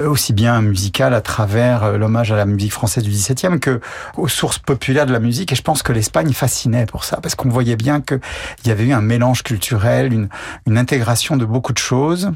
euh, 0.00 0.08
aussi 0.08 0.32
bien 0.32 0.62
musicales 0.62 1.12
à 1.12 1.20
travers 1.20 1.84
euh, 1.84 1.98
l'hommage 1.98 2.32
à 2.32 2.36
la 2.36 2.46
musique 2.46 2.72
française 2.72 3.04
du 3.04 3.10
XVIIe 3.10 3.60
que 3.60 3.82
aux 4.16 4.28
sources 4.28 4.58
populaires 4.58 5.04
de 5.04 5.12
la 5.12 5.20
musique. 5.20 5.52
Et 5.52 5.54
je 5.54 5.62
pense 5.62 5.82
que 5.82 5.92
l'Espagne 5.92 6.32
fascinait 6.32 6.86
pour 6.86 7.04
ça, 7.04 7.18
parce 7.18 7.34
qu'on 7.34 7.50
voyait 7.50 7.76
bien 7.76 8.00
qu'il 8.00 8.20
y 8.64 8.70
avait 8.70 8.86
eu 8.86 8.92
un 8.94 9.02
mélange 9.02 9.42
culturel, 9.42 10.14
une, 10.14 10.30
une 10.66 10.78
intégration 10.78 11.36
de 11.36 11.44
beaucoup 11.44 11.74
de 11.74 11.78
choses. 11.78 12.32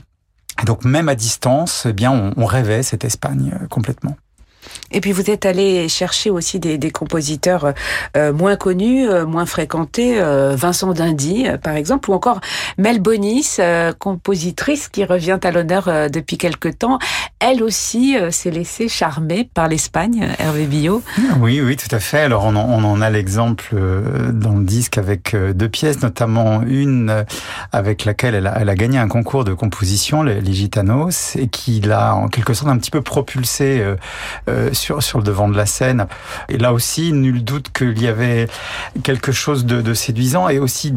Et 0.61 0.65
donc 0.65 0.85
même 0.85 1.09
à 1.09 1.15
distance, 1.15 1.87
eh 1.87 1.93
bien, 1.93 2.11
on, 2.11 2.33
on 2.37 2.47
rêvait 2.47 2.83
cette 2.83 3.05
Espagne 3.05 3.59
complètement. 3.71 4.17
Et 4.91 5.01
puis 5.01 5.13
vous 5.13 5.31
êtes 5.31 5.45
allé 5.45 5.89
chercher 5.89 6.31
aussi 6.31 6.59
des, 6.59 6.91
compositeurs 6.91 7.75
euh, 8.17 8.33
moins 8.33 8.57
connus, 8.57 9.07
euh, 9.07 9.27
moins 9.27 9.45
fréquentés, 9.45 10.21
euh, 10.21 10.55
Vincent 10.57 10.93
Dindy 10.93 11.47
par 11.63 11.75
exemple, 11.75 12.11
ou 12.11 12.15
encore 12.15 12.41
Mel 12.79 13.01
Bonis, 13.01 13.59
compositrice 13.99 14.89
qui 14.89 15.05
revient 15.05 15.39
à 15.43 15.51
l'honneur 15.51 16.11
depuis 16.11 16.39
quelque 16.39 16.69
temps. 16.69 16.99
Elle 17.41 17.63
aussi 17.63 18.17
s'est 18.31 18.51
laissée 18.51 18.89
charmer 18.89 19.49
par 19.53 19.69
l'Espagne, 19.69 20.29
Hervé 20.39 20.67
Billot. 20.67 21.03
Oui, 21.41 21.61
oui, 21.61 21.77
tout 21.77 21.95
à 21.95 22.01
fait. 22.01 22.21
Alors 22.21 22.45
on 22.45 22.57
en, 22.57 23.01
a 23.01 23.11
l'exemple 23.11 23.75
dans 24.33 24.57
le 24.57 24.65
disque 24.65 24.99
avec 24.99 25.37
deux 25.55 25.69
pièces, 25.69 26.03
notamment 26.03 26.63
une 26.63 27.25
avec 27.73 28.05
laquelle 28.05 28.35
elle 28.35 28.47
a, 28.47 28.75
gagné 28.75 28.99
un 28.99 29.09
concours 29.09 29.45
de 29.45 29.53
composition, 29.53 30.23
les 30.23 30.53
Gitanos, 30.53 31.37
et 31.37 31.49
qui 31.49 31.81
l'a 31.81 32.15
en 32.15 32.29
quelque 32.29 32.55
sorte 32.55 32.71
un 32.71 32.79
petit 32.79 32.91
peu 32.91 33.03
propulsé 33.03 33.85
sur, 34.73 35.03
sur 35.03 35.19
le 35.19 35.25
devant 35.25 35.49
de 35.49 35.57
la 35.57 35.67
scène. 35.67 36.07
Et 36.49 36.59
là 36.59 36.73
aussi, 36.73 37.13
nul 37.13 37.45
doute 37.45 37.71
qu'il 37.73 38.01
y 38.01 38.07
avait 38.07 38.49
quelque 39.03 39.33
chose 39.33 39.65
de, 39.65 39.81
de 39.81 39.95
séduisant 39.95 40.49
et 40.49 40.59
aussi 40.59 40.93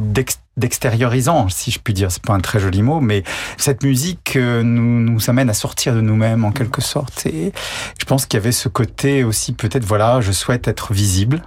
d'extériorisant, 0.62 1.50
si 1.50 1.72
je 1.72 1.80
puis 1.80 1.94
dire. 1.94 2.10
C'est 2.12 2.24
pas 2.24 2.34
un 2.34 2.40
très 2.40 2.60
joli 2.60 2.82
mot, 2.82 3.02
mais 3.02 3.24
cette 3.58 3.84
musique 3.84 4.38
euh, 4.38 4.64
nous, 4.64 5.02
nous 5.02 5.30
amène 5.30 5.50
à 5.50 5.54
sortir 5.54 5.94
de 5.94 6.02
nous-mêmes 6.02 6.46
en 6.46 6.52
quelque 6.52 6.82
sorte. 6.82 7.26
Et 7.26 7.52
je 8.00 8.06
pense 8.06 8.26
qu'il 8.26 8.38
y 8.38 8.42
avait 8.42 8.54
ce 8.54 8.70
côté 8.70 9.26
aussi, 9.26 9.52
peut-être, 9.52 9.84
voilà, 9.84 10.22
je 10.22 10.32
souhaite 10.32 10.70
être 10.70 10.94
visible 10.94 11.42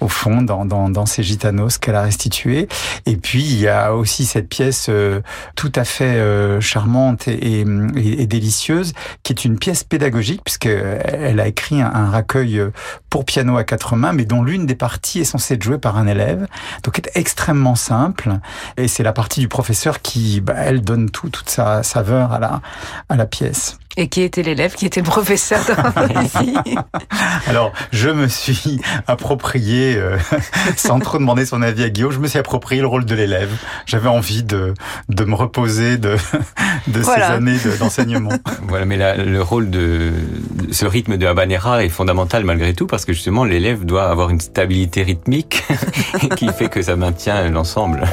au 0.00 0.08
fond 0.08 0.42
dans, 0.42 0.64
dans, 0.64 0.88
dans 0.88 1.06
ces 1.06 1.24
gitanos 1.24 1.78
qu'elle 1.78 1.96
a 1.96 2.02
restitués. 2.02 2.68
Et 3.06 3.16
puis 3.16 3.42
il 3.42 3.58
y 3.58 3.68
a 3.68 3.94
aussi 3.94 4.24
cette 4.24 4.48
pièce 4.48 4.86
euh, 4.88 5.20
tout 5.56 5.72
à 5.74 5.84
fait 5.84 6.04
euh, 6.04 6.60
charmante 6.60 7.26
et, 7.26 7.60
et, 7.60 8.22
et, 8.22 8.26
délicieuse, 8.26 8.92
qui 9.22 9.32
est 9.32 9.44
une 9.44 9.58
pièce 9.58 9.82
pédagogique 9.82 10.42
puisqu'elle 10.44 11.40
a 11.40 11.46
écrit 11.48 11.80
un, 11.80 11.90
un, 11.92 12.10
recueil 12.10 12.62
pour 13.10 13.24
piano 13.24 13.56
à 13.56 13.64
quatre 13.64 13.96
mains, 13.96 14.12
mais 14.12 14.26
dont 14.26 14.42
l'une 14.42 14.66
des 14.66 14.74
parties 14.74 15.20
est 15.20 15.24
censée 15.24 15.54
être 15.54 15.62
jouée 15.62 15.78
par 15.78 15.96
un 15.96 16.06
élève. 16.06 16.46
Donc 16.84 16.98
est 16.98 17.10
extrêmement 17.14 17.74
simple 17.74 18.38
et 18.76 18.88
c'est 18.88 19.02
la 19.02 19.12
partie 19.12 19.40
du 19.40 19.48
professeur 19.48 20.00
qui, 20.02 20.40
bah, 20.40 20.54
elle 20.56 20.82
donne 20.82 21.10
tout, 21.10 21.28
toute 21.28 21.50
sa 21.50 21.82
saveur 21.82 22.32
à 22.32 22.38
la, 22.38 22.60
à 23.08 23.16
la 23.16 23.26
pièce. 23.26 23.78
Et 24.00 24.06
qui 24.06 24.22
était 24.22 24.42
l'élève, 24.42 24.74
qui 24.74 24.86
était 24.86 25.00
le 25.00 25.06
professeur 25.06 25.58
ici 26.22 26.54
Alors, 27.48 27.72
je 27.90 28.10
me 28.10 28.28
suis 28.28 28.80
approprié, 29.08 29.96
euh, 29.96 30.16
sans 30.76 31.00
trop 31.00 31.18
demander 31.18 31.44
son 31.44 31.62
avis 31.62 31.82
à 31.82 31.90
Guillaume, 31.90 32.12
je 32.12 32.20
me 32.20 32.28
suis 32.28 32.38
approprié 32.38 32.80
le 32.80 32.86
rôle 32.86 33.04
de 33.04 33.14
l'élève. 33.16 33.50
J'avais 33.86 34.08
envie 34.08 34.44
de, 34.44 34.72
de 35.08 35.24
me 35.24 35.34
reposer 35.34 35.98
de, 35.98 36.16
de 36.86 37.00
voilà. 37.00 37.26
ces 37.26 37.32
années 37.32 37.58
d'enseignement. 37.80 38.30
voilà, 38.68 38.84
mais 38.84 38.96
la, 38.96 39.16
le 39.16 39.42
rôle 39.42 39.68
de 39.68 40.12
ce 40.70 40.86
rythme 40.86 41.16
de 41.16 41.26
habanera 41.26 41.82
est 41.84 41.88
fondamental 41.88 42.44
malgré 42.44 42.74
tout, 42.74 42.86
parce 42.86 43.04
que 43.04 43.12
justement, 43.12 43.42
l'élève 43.44 43.84
doit 43.84 44.08
avoir 44.08 44.30
une 44.30 44.40
stabilité 44.40 45.02
rythmique 45.02 45.64
qui 46.36 46.48
fait 46.52 46.68
que 46.68 46.82
ça 46.82 46.94
maintient 46.94 47.48
l'ensemble. 47.48 48.04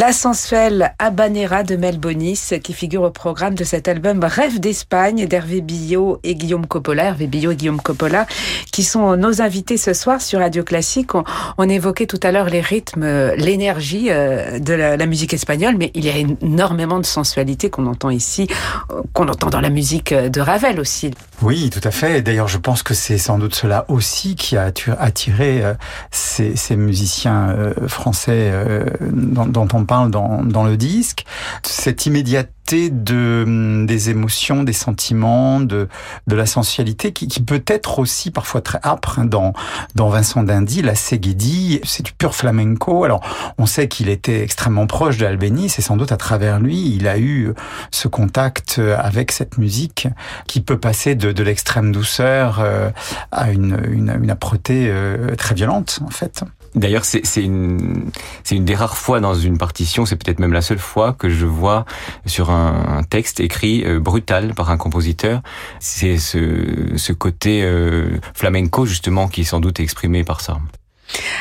La 0.00 0.14
sensuelle 0.14 0.94
Habanera 0.98 1.62
de 1.62 1.76
Mel 1.76 1.98
Bonis 1.98 2.54
qui 2.64 2.72
figure 2.72 3.02
au 3.02 3.10
programme 3.10 3.54
de 3.54 3.64
cet 3.64 3.86
album 3.86 4.24
Rêve 4.24 4.58
d'Espagne 4.58 5.26
d'Hervé 5.26 5.60
Billot 5.60 6.20
et 6.24 6.36
Guillaume 6.36 6.66
Coppola. 6.66 7.04
Hervé 7.04 7.26
Billot 7.26 7.50
et 7.50 7.56
Guillaume 7.56 7.82
Coppola 7.82 8.26
qui 8.72 8.82
sont 8.82 9.14
nos 9.18 9.42
invités 9.42 9.76
ce 9.76 9.92
soir 9.92 10.22
sur 10.22 10.38
Radio 10.38 10.64
Classique. 10.64 11.10
On, 11.14 11.68
évoquait 11.68 12.06
tout 12.06 12.18
à 12.22 12.32
l'heure 12.32 12.48
les 12.48 12.62
rythmes, 12.62 13.34
l'énergie 13.36 14.06
euh, 14.08 14.58
de 14.58 14.72
la, 14.72 15.04
musique 15.04 15.34
espagnole, 15.34 15.76
mais 15.76 15.90
il 15.94 16.06
y 16.06 16.08
a 16.08 16.16
énormément 16.16 16.98
de 16.98 17.04
sensualité 17.04 17.68
qu'on 17.68 17.86
entend 17.86 18.08
ici, 18.08 18.48
euh, 18.92 19.02
qu'on 19.12 19.28
entend 19.28 19.50
dans 19.50 19.60
la 19.60 19.68
musique 19.68 20.14
de 20.14 20.40
Ravel 20.40 20.80
aussi. 20.80 21.10
Oui, 21.42 21.70
tout 21.70 21.80
à 21.82 21.90
fait. 21.90 22.22
D'ailleurs, 22.22 22.48
je 22.48 22.58
pense 22.58 22.82
que 22.82 22.94
c'est 22.94 23.18
sans 23.18 23.38
doute 23.38 23.54
cela 23.54 23.84
aussi 23.88 24.36
qui 24.36 24.56
a 24.56 24.70
attiré 24.98 25.64
euh, 25.64 25.74
ces, 26.10 26.76
musiciens 26.76 27.56
français 27.88 28.52
dont 29.00 29.68
on 29.72 29.84
parle 29.84 30.10
dans, 30.10 30.44
dans 30.44 30.64
le 30.64 30.76
disque. 30.76 31.24
Cette 31.62 32.06
immédiateté 32.06 32.59
de, 32.72 33.42
hum, 33.46 33.86
des 33.86 34.10
émotions, 34.10 34.62
des 34.62 34.72
sentiments, 34.72 35.60
de, 35.60 35.88
de 36.26 36.36
la 36.36 36.46
sensualité 36.46 37.12
qui, 37.12 37.26
qui 37.26 37.42
peut 37.42 37.62
être 37.66 37.98
aussi 37.98 38.30
parfois 38.30 38.60
très 38.60 38.78
âpre. 38.84 39.18
Hein, 39.18 39.24
dans, 39.24 39.52
dans 39.94 40.08
Vincent 40.08 40.42
Dindy, 40.42 40.82
la 40.82 40.94
Seguedi, 40.94 41.80
c'est 41.84 42.04
du 42.04 42.12
pur 42.12 42.34
flamenco. 42.34 43.04
Alors, 43.04 43.20
on 43.58 43.66
sait 43.66 43.88
qu'il 43.88 44.08
était 44.08 44.42
extrêmement 44.42 44.86
proche 44.86 45.16
de 45.18 45.26
Albéniz 45.26 45.78
et 45.78 45.82
sans 45.82 45.96
doute 45.96 46.12
à 46.12 46.16
travers 46.16 46.60
lui, 46.60 46.94
il 46.94 47.08
a 47.08 47.18
eu 47.18 47.52
ce 47.90 48.08
contact 48.08 48.80
avec 48.98 49.32
cette 49.32 49.58
musique 49.58 50.08
qui 50.46 50.60
peut 50.60 50.78
passer 50.78 51.14
de, 51.14 51.32
de 51.32 51.42
l'extrême 51.42 51.92
douceur 51.92 52.60
euh, 52.60 52.90
à 53.32 53.50
une, 53.50 53.80
une, 53.90 54.16
une 54.22 54.30
âpreté 54.30 54.86
euh, 54.88 55.34
très 55.36 55.54
violente, 55.54 56.00
en 56.04 56.10
fait. 56.10 56.44
D'ailleurs, 56.74 57.04
c'est 57.04 57.22
une, 57.36 58.10
une 58.50 58.64
des 58.64 58.74
rares 58.74 58.96
fois 58.96 59.20
dans 59.20 59.34
une 59.34 59.58
partition, 59.58 60.06
c'est 60.06 60.16
peut-être 60.16 60.38
même 60.38 60.52
la 60.52 60.62
seule 60.62 60.78
fois 60.78 61.12
que 61.12 61.28
je 61.28 61.46
vois 61.46 61.84
sur 62.26 62.50
un, 62.50 63.02
texte 63.08 63.40
écrit 63.40 63.82
euh, 63.84 63.98
brutal 63.98 64.54
par 64.54 64.70
un 64.70 64.76
compositeur. 64.76 65.42
C'est 65.80 66.18
ce, 66.18 66.96
ce 66.96 67.12
côté 67.12 67.62
euh, 67.64 68.18
flamenco 68.34 68.86
justement 68.86 69.26
qui 69.26 69.40
est 69.40 69.44
sans 69.44 69.60
doute 69.60 69.80
exprimé 69.80 70.22
par 70.22 70.40
ça. 70.40 70.58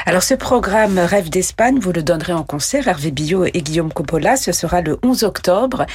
Alors 0.06 0.24
ce 0.24 0.34
programme 0.34 0.98
Rêve 0.98 1.30
d'Espagne, 1.30 1.80
vous 1.80 1.92
le 1.92 2.02
donnerez 2.02 2.34
en 2.34 2.44
concert, 2.44 2.88
Hervé 2.88 3.12
Billot 3.12 3.46
et 3.46 3.62
Guillaume 3.62 3.94
Coppola. 3.94 4.38
Ce 4.38 4.52
sera 4.52 4.82
le 4.82 4.98
11 5.04 5.24
octobre 5.24 5.86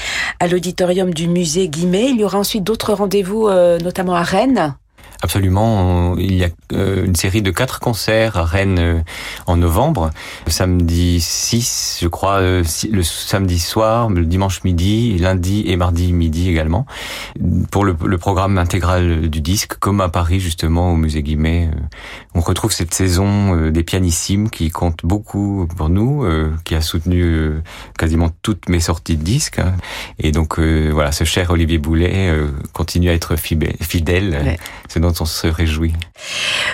à 0.40 0.46
l'auditorium 0.46 1.12
du 1.12 1.28
musée 1.28 1.68
Guimet. 1.68 2.10
Il 2.10 2.20
y 2.20 2.24
aura 2.24 2.38
ensuite 2.38 2.62
d'autres 2.62 2.92
rendez-vous, 2.92 3.48
euh, 3.48 3.78
notamment 3.78 4.14
à 4.14 4.22
Rennes. 4.22 4.76
Absolument. 5.24 6.16
Il 6.18 6.34
y 6.34 6.44
a 6.44 6.48
euh, 6.74 7.06
une 7.06 7.16
série 7.16 7.40
de 7.40 7.50
quatre 7.50 7.80
concerts 7.80 8.36
à 8.36 8.44
Rennes 8.44 8.78
euh, 8.78 9.00
en 9.46 9.56
novembre. 9.56 10.10
Le 10.44 10.52
samedi 10.52 11.18
6, 11.18 12.00
je 12.02 12.08
crois, 12.08 12.40
euh, 12.40 12.62
le 12.90 13.02
samedi 13.02 13.58
soir, 13.58 14.10
le 14.10 14.26
dimanche 14.26 14.62
midi, 14.64 15.16
lundi 15.16 15.64
et 15.66 15.76
mardi 15.76 16.12
midi 16.12 16.50
également. 16.50 16.84
Pour 17.70 17.86
le, 17.86 17.94
programme 18.18 18.58
intégral 18.58 19.30
du 19.30 19.40
disque, 19.40 19.78
comme 19.78 20.02
à 20.02 20.10
Paris 20.10 20.40
justement 20.40 20.92
au 20.92 20.96
musée 20.96 21.22
Guimet, 21.22 21.70
on 22.34 22.40
retrouve 22.40 22.72
cette 22.72 22.92
saison 22.92 23.70
des 23.70 23.82
pianissimes 23.82 24.50
qui 24.50 24.70
compte 24.70 25.00
beaucoup 25.04 25.66
pour 25.76 25.88
nous, 25.88 26.26
qui 26.64 26.74
a 26.74 26.80
soutenu 26.80 27.60
quasiment 27.98 28.30
toutes 28.42 28.68
mes 28.68 28.80
sorties 28.80 29.16
de 29.16 29.22
disques. 29.22 29.58
Hein. 29.58 29.74
Et 30.18 30.32
donc 30.32 30.58
voilà, 30.58 31.12
ce 31.12 31.24
cher 31.24 31.50
Olivier 31.50 31.78
Boulet 31.78 32.32
continue 32.72 33.10
à 33.10 33.14
être 33.14 33.36
fidèle. 33.36 34.56
C'est 34.94 35.00
dont 35.00 35.12
on 35.18 35.24
se 35.24 35.48
réjouit. 35.48 35.92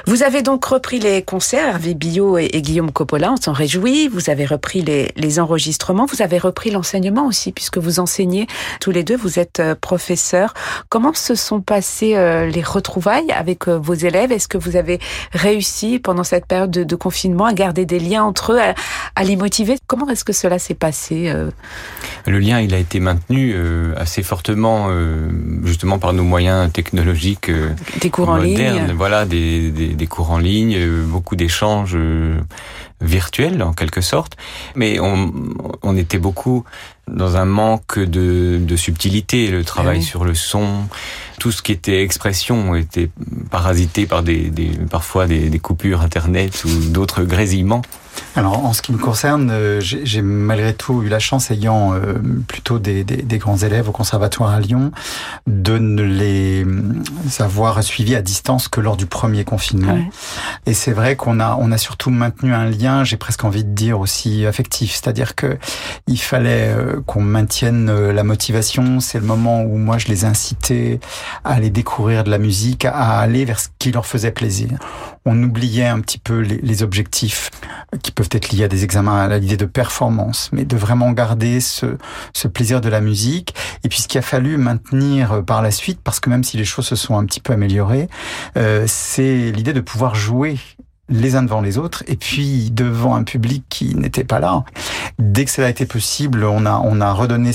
Vous 0.07 0.23
avez 0.23 0.43
donc 0.43 0.63
repris 0.67 0.99
les 0.99 1.23
concerts, 1.23 1.67
Hervé 1.67 1.95
Billot 1.95 2.37
et, 2.37 2.61
Guillaume 2.61 2.93
Coppola, 2.93 3.33
on 3.33 3.37
s'en 3.37 3.53
réjouit. 3.53 4.09
Vous 4.09 4.29
avez 4.29 4.45
repris 4.45 4.83
les, 4.83 5.41
enregistrements, 5.41 6.05
vous 6.05 6.21
avez 6.21 6.37
repris 6.37 6.71
l'enseignement 6.71 7.27
aussi, 7.27 7.51
puisque 7.51 7.79
vous 7.79 7.99
enseignez 7.99 8.47
tous 8.79 8.91
les 8.91 9.05
deux, 9.05 9.17
vous 9.17 9.39
êtes 9.39 9.61
euh, 9.61 9.75
professeurs. 9.75 10.53
Comment 10.91 11.15
se 11.15 11.35
sont 11.35 11.63
passées 11.63 12.15
euh, 12.15 12.45
les 12.45 12.61
retrouvailles 12.61 13.33
avec 13.33 13.69
euh, 13.69 13.79
vos 13.79 13.95
élèves? 13.95 14.33
Est-ce 14.33 14.49
que 14.49 14.59
vous 14.59 14.77
avez 14.77 15.01
réussi 15.33 15.99
pendant 15.99 16.25
cette 16.25 16.45
période 16.45 16.71
de, 16.71 16.97
confinement 16.97 17.47
à 17.47 17.55
garder 17.55 17.87
des 17.87 18.01
liens 18.01 18.25
entre 18.25 18.53
eux, 18.53 18.61
à, 19.17 19.25
les 19.25 19.37
motiver? 19.37 19.79
Comment 19.87 20.11
est-ce 20.11 20.25
que 20.25 20.35
cela 20.35 20.59
s'est 20.59 20.75
passé 20.75 21.33
Le 22.27 22.39
lien, 22.39 22.61
il 22.61 22.75
a 22.75 22.79
été 22.79 23.01
maintenu 23.01 23.57
assez 23.97 24.23
fortement, 24.23 24.91
justement 25.65 25.99
par 25.99 26.13
nos 26.13 26.25
moyens 26.25 26.71
technologiques. 26.71 27.51
Des 28.11 28.17
cours 28.17 28.29
en 28.29 28.37
ligne. 28.39 28.93
Voilà, 28.97 29.25
des, 29.25 29.71
des, 29.71 29.89
des, 29.89 30.07
cours 30.07 30.33
en 30.33 30.39
ligne, 30.39 30.75
euh, 30.77 31.05
beaucoup 31.07 31.37
d'échanges 31.37 31.93
euh, 31.95 32.41
virtuels 33.01 33.63
en 33.63 33.73
quelque 33.73 34.01
sorte. 34.01 34.37
Mais 34.75 34.99
on, 34.99 35.33
on 35.83 35.97
était 35.97 36.19
beaucoup 36.19 36.65
dans 37.07 37.37
un 37.37 37.45
manque 37.45 37.99
de, 37.99 38.59
de 38.61 38.77
subtilité, 38.77 39.49
le 39.49 39.65
travail 39.65 39.99
eh 40.01 40.03
sur 40.03 40.25
le 40.25 40.35
son, 40.35 40.85
tout 41.39 41.53
ce 41.53 41.63
qui 41.63 41.73
était 41.73 42.03
expression 42.03 42.75
était 42.75 43.11
parasité 43.51 44.07
par 44.07 44.23
des, 44.23 44.51
des 44.51 44.71
parfois 44.91 45.27
des, 45.27 45.49
des, 45.49 45.59
coupures 45.59 46.03
internet 46.03 46.65
ou 46.65 46.91
d'autres 46.91 47.23
grésillements. 47.23 47.83
Alors 48.37 48.65
en 48.65 48.73
ce 48.73 48.83
qui 48.83 48.93
me 48.93 48.99
concerne, 48.99 49.51
euh, 49.51 49.81
j'ai 49.81 50.23
malgré 50.23 50.73
tout 50.73 51.03
eu 51.03 51.09
la 51.09 51.19
chance, 51.19 51.51
ayant 51.51 51.95
euh, 51.95 52.15
plutôt 52.47 52.79
des, 52.79 53.03
des, 53.05 53.23
des, 53.23 53.39
grands 53.39 53.57
élèves 53.57 53.89
au 53.89 53.93
conservatoire 53.93 54.51
à 54.51 54.61
Lyon, 54.61 54.93
de 55.47 55.79
ne 55.79 56.03
les 56.03 56.65
avoir 57.41 57.83
suivis 57.83 58.15
à 58.15 58.23
distance 58.23 58.69
que 58.69 58.81
lors 58.81 58.97
du 58.97 59.07
premier 59.07 59.45
confinement. 59.45 59.99
Et 60.67 60.75
c'est 60.75 60.93
vrai 60.93 61.17
qu'on 61.17 61.41
a 61.41 61.57
on 61.61 61.73
a 61.73 61.79
surtout 61.79 62.11
maintenu 62.11 62.55
un 62.55 62.67
lien, 62.67 63.05
j'ai 63.05 63.17
presque 63.17 63.45
envie 63.45 63.65
de 63.65 63.71
dire 63.71 63.99
aussi 63.99 64.47
affectif, 64.47 64.93
c'est-à-dire 64.93 65.35
que 65.35 65.59
il 66.07 66.21
fallait 66.21 66.69
euh, 66.69 67.01
qu'on 67.07 67.23
maintienne 67.23 68.11
la 68.11 68.23
motivation. 68.23 69.01
C'est 69.01 69.19
le 69.19 69.27
moment 69.27 69.63
où 69.63 69.77
moi 69.77 69.99
je 69.99 70.07
les 70.07 70.25
incitais 70.25 71.01
à 71.45 71.55
aller 71.55 71.71
découvrir 71.71 72.25
de 72.25 72.31
la 72.31 72.39
musique, 72.39 72.85
à 72.85 73.19
aller 73.19 73.45
vers 73.45 73.59
ce 73.59 73.69
qui 73.79 73.91
leur 73.91 74.07
faisait 74.07 74.31
plaisir. 74.31 74.71
On 75.27 75.43
oubliait 75.43 75.87
un 75.87 76.01
petit 76.01 76.19
peu 76.19 76.41
les, 76.41 76.59
les 76.59 76.83
objectifs 76.83 77.51
qui 78.03 78.11
peuvent 78.11 78.29
être 78.33 78.51
liés 78.51 78.65
à 78.65 78.69
des 78.69 78.85
examens, 78.85 79.21
à 79.21 79.39
l'idée 79.39 79.57
de 79.57 79.67
performance, 79.67 80.49
mais 80.53 80.65
de 80.65 80.77
vraiment 80.77 81.11
garder 81.13 81.61
ce, 81.61 81.99
ce 82.33 82.49
plaisir 82.49 82.81
de 82.81 82.89
la 82.89 83.01
musique. 83.01 83.55
Et 83.85 83.89
puis 83.89 84.01
ce 84.01 84.09
qu'il 84.09 84.19
a 84.19 84.23
fallu 84.23 84.57
maintenir 84.57 85.33
euh, 85.33 85.43
par 85.43 85.63
la 85.63 85.71
suite, 85.71 86.01
parce 86.03 86.21
que 86.21 86.31
même 86.31 86.45
si 86.45 86.57
les 86.57 86.65
choses 86.65 86.87
se 86.87 86.97
sont 86.97 87.19
un 87.19 87.25
petit 87.25 87.41
peu 87.41 87.53
améliorées, 87.53 88.09
euh, 88.57 88.85
c'est 88.87 89.51
l'idée 89.53 89.73
de 89.73 89.81
pouvoir 89.81 90.15
jouer 90.15 90.59
les 91.11 91.35
uns 91.35 91.43
devant 91.43 91.61
les 91.61 91.77
autres 91.77 92.05
et 92.07 92.17
puis 92.17 92.71
devant 92.71 93.15
un 93.15 93.25
public 93.25 93.65
qui 93.69 93.95
n'était 93.95 94.25
pas 94.25 94.39
là. 94.39 94.65
Dès 95.19 95.45
que 95.45 95.51
cela 95.51 95.67
a 95.67 95.71
été 95.71 95.85
possible, 95.87 96.45
on 96.45 96.65
a 96.67 96.81
on 96.85 97.01
a 97.01 97.13
redonné 97.13 97.51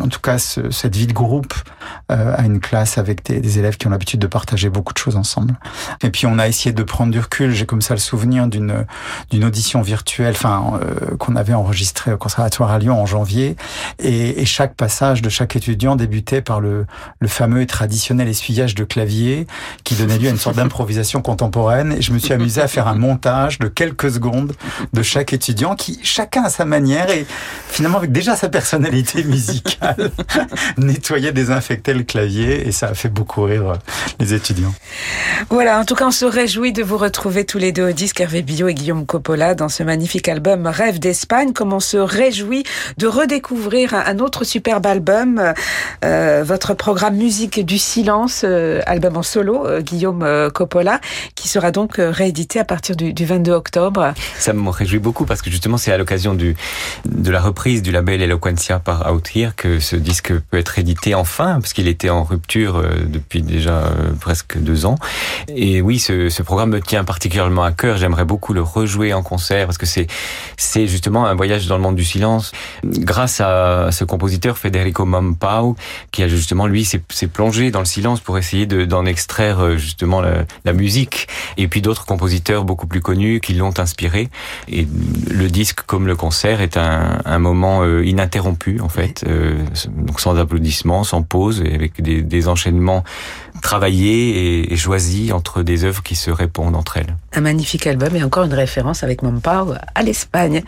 en 0.00 0.08
tout 0.08 0.20
cas 0.20 0.38
cette 0.38 0.94
vie 0.94 1.06
de 1.06 1.12
groupe 1.12 1.54
euh, 2.10 2.34
à 2.36 2.44
une 2.44 2.60
classe 2.60 2.98
avec 2.98 3.24
des, 3.24 3.58
élèves 3.58 3.76
qui 3.76 3.86
ont 3.86 3.90
l'habitude 3.90 4.20
de 4.20 4.26
partager 4.26 4.68
beaucoup 4.68 4.92
de 4.92 4.98
choses 4.98 5.16
ensemble. 5.16 5.54
Et 6.02 6.10
puis 6.10 6.26
on 6.26 6.38
a 6.38 6.48
essayé 6.48 6.72
de 6.72 6.82
prendre 6.82 7.10
du 7.10 7.18
recul. 7.18 7.52
J'ai 7.52 7.66
comme 7.66 7.82
ça 7.82 7.94
le 7.94 8.00
souvenir 8.00 8.46
d'une 8.46 8.84
d'une 9.30 9.44
audition 9.44 9.82
virtuelle, 9.82 10.34
enfin 10.36 10.80
euh, 10.82 11.16
qu'on 11.16 11.36
avait 11.36 11.54
enregistrée 11.54 12.12
au 12.12 12.18
conservatoire 12.18 12.70
à 12.70 12.78
Lyon 12.78 13.00
en 13.00 13.06
janvier, 13.06 13.56
et, 13.98 14.40
et, 14.40 14.44
chaque 14.44 14.74
passage 14.74 15.22
de 15.22 15.28
chaque 15.28 15.56
étudiant 15.56 15.96
débutait 15.96 16.42
par 16.42 16.60
le 16.60 16.86
le 17.20 17.28
fameux 17.28 17.62
et 17.62 17.66
traditionnel 17.66 18.28
essuyage 18.28 18.74
de 18.74 18.84
clavier 18.84 19.46
qui 19.84 19.94
donnait 19.94 20.18
lieu 20.18 20.28
à 20.28 20.30
une 20.30 20.38
sorte 20.38 20.56
d'improvisation 20.56 21.22
contemporaine. 21.22 21.92
Et 21.92 22.02
je 22.02 22.12
me 22.12 22.18
suis 22.18 22.32
amusé 22.32 22.60
à 22.60 22.68
faire 22.68 22.81
un 22.88 22.94
montage 22.94 23.58
de 23.58 23.68
quelques 23.68 24.12
secondes 24.12 24.52
de 24.92 25.02
chaque 25.02 25.32
étudiant 25.32 25.74
qui, 25.74 26.00
chacun 26.02 26.44
à 26.44 26.50
sa 26.50 26.64
manière 26.64 27.10
et 27.10 27.26
finalement 27.68 27.98
avec 27.98 28.12
déjà 28.12 28.36
sa 28.36 28.48
personnalité 28.48 29.24
musicale, 29.24 30.10
nettoyait, 30.76 31.32
désinfectait 31.32 31.94
le 31.94 32.02
clavier 32.02 32.66
et 32.66 32.72
ça 32.72 32.88
a 32.88 32.94
fait 32.94 33.08
beaucoup 33.08 33.42
rire 33.42 33.70
euh, 33.70 33.74
les 34.20 34.34
étudiants. 34.34 34.74
Voilà, 35.50 35.78
en 35.78 35.84
tout 35.84 35.94
cas, 35.94 36.06
on 36.06 36.12
se 36.12 36.24
réjouit 36.24 36.72
de 36.72 36.82
vous 36.82 36.98
retrouver 36.98 37.44
tous 37.44 37.58
les 37.58 37.72
deux 37.72 37.90
au 37.90 37.92
disque 37.92 38.20
Hervé 38.20 38.42
Billot 38.42 38.68
et 38.68 38.74
Guillaume 38.74 39.06
Coppola 39.06 39.54
dans 39.54 39.68
ce 39.68 39.82
magnifique 39.82 40.28
album 40.28 40.66
Rêve 40.66 40.98
d'Espagne. 40.98 41.52
Comme 41.52 41.72
on 41.72 41.80
se 41.80 41.96
réjouit 41.96 42.64
de 42.98 43.06
redécouvrir 43.06 43.94
un 43.94 44.18
autre 44.18 44.44
superbe 44.44 44.86
album, 44.86 45.52
euh, 46.04 46.42
votre 46.44 46.74
programme 46.74 47.16
Musique 47.16 47.64
du 47.64 47.78
silence, 47.78 48.42
euh, 48.44 48.80
album 48.86 49.16
en 49.16 49.22
solo, 49.22 49.66
Guillaume 49.80 50.50
Coppola, 50.52 51.00
qui 51.34 51.48
sera 51.48 51.70
donc 51.70 51.94
réédité 51.98 52.58
à 52.58 52.64
partir 52.72 52.96
du, 52.96 53.12
22 53.12 53.52
octobre. 53.52 54.14
Ça 54.38 54.54
me 54.54 54.70
réjouit 54.70 54.98
beaucoup 54.98 55.26
parce 55.26 55.42
que 55.42 55.50
justement 55.50 55.76
c'est 55.76 55.92
à 55.92 55.98
l'occasion 55.98 56.34
de 56.34 56.54
la 57.30 57.38
reprise 57.38 57.82
du 57.82 57.92
label 57.92 58.22
Eloquentia 58.22 58.78
par 58.78 59.12
Out 59.12 59.28
Here 59.36 59.52
que 59.54 59.78
ce 59.78 59.94
disque 59.94 60.32
peut 60.32 60.56
être 60.56 60.78
édité 60.78 61.14
enfin 61.14 61.60
parce 61.60 61.74
qu'il 61.74 61.86
était 61.86 62.08
en 62.08 62.24
rupture 62.24 62.76
euh, 62.76 63.04
depuis 63.06 63.42
déjà 63.42 63.72
euh, 63.72 64.12
presque 64.18 64.56
deux 64.56 64.86
ans. 64.86 64.94
Et 65.54 65.82
oui, 65.82 65.98
ce, 65.98 66.42
programme 66.42 66.70
me 66.70 66.80
tient 66.80 67.04
particulièrement 67.04 67.62
à 67.62 67.72
cœur. 67.72 67.98
J'aimerais 67.98 68.24
beaucoup 68.24 68.54
le 68.54 68.62
rejouer 68.62 69.12
en 69.12 69.22
concert 69.22 69.66
parce 69.66 69.76
que 69.76 69.84
c'est 69.84 70.86
justement 70.86 71.26
un 71.26 71.34
voyage 71.34 71.66
dans 71.66 71.76
le 71.76 71.82
monde 71.82 71.96
du 71.96 72.04
silence 72.04 72.52
grâce 72.84 73.42
à 73.42 73.90
ce 73.92 74.04
compositeur 74.04 74.56
Federico 74.56 75.04
Mampau 75.04 75.76
qui 76.10 76.22
a 76.22 76.28
justement 76.28 76.66
lui 76.66 76.86
s'est 76.86 77.26
plongé 77.30 77.70
dans 77.70 77.80
le 77.80 77.84
silence 77.84 78.20
pour 78.20 78.38
essayer 78.38 78.64
d'en 78.64 79.04
extraire 79.04 79.60
euh, 79.60 79.76
justement 79.76 80.22
la 80.22 80.72
musique 80.72 81.28
et 81.58 81.68
puis 81.68 81.82
d'autres 81.82 82.06
compositeurs 82.06 82.51
beaucoup 82.60 82.86
plus 82.86 83.00
connus 83.00 83.40
qui 83.40 83.54
l'ont 83.54 83.78
inspiré. 83.78 84.28
Et 84.68 84.86
le 85.30 85.48
disque, 85.48 85.80
comme 85.86 86.06
le 86.06 86.16
concert, 86.16 86.60
est 86.60 86.76
un, 86.76 87.20
un 87.24 87.38
moment 87.38 87.82
euh, 87.82 88.04
ininterrompu 88.04 88.80
en 88.80 88.88
fait, 88.88 89.24
euh, 89.26 89.58
donc 89.88 90.20
sans 90.20 90.36
applaudissements, 90.36 91.04
sans 91.04 91.22
pause, 91.22 91.62
et 91.64 91.74
avec 91.74 92.00
des, 92.02 92.22
des 92.22 92.48
enchaînements 92.48 93.04
travaillés 93.62 94.60
et, 94.60 94.72
et 94.72 94.76
choisis 94.76 95.32
entre 95.32 95.62
des 95.62 95.84
œuvres 95.84 96.02
qui 96.02 96.14
se 96.14 96.30
répondent 96.30 96.76
entre 96.76 96.98
elles. 96.98 97.16
Un 97.32 97.40
magnifique 97.40 97.86
album 97.86 98.14
et 98.14 98.22
encore 98.22 98.44
une 98.44 98.52
référence 98.52 99.02
avec 99.02 99.22
Mompau 99.22 99.72
à 99.94 100.02
l'Espagne. 100.02 100.62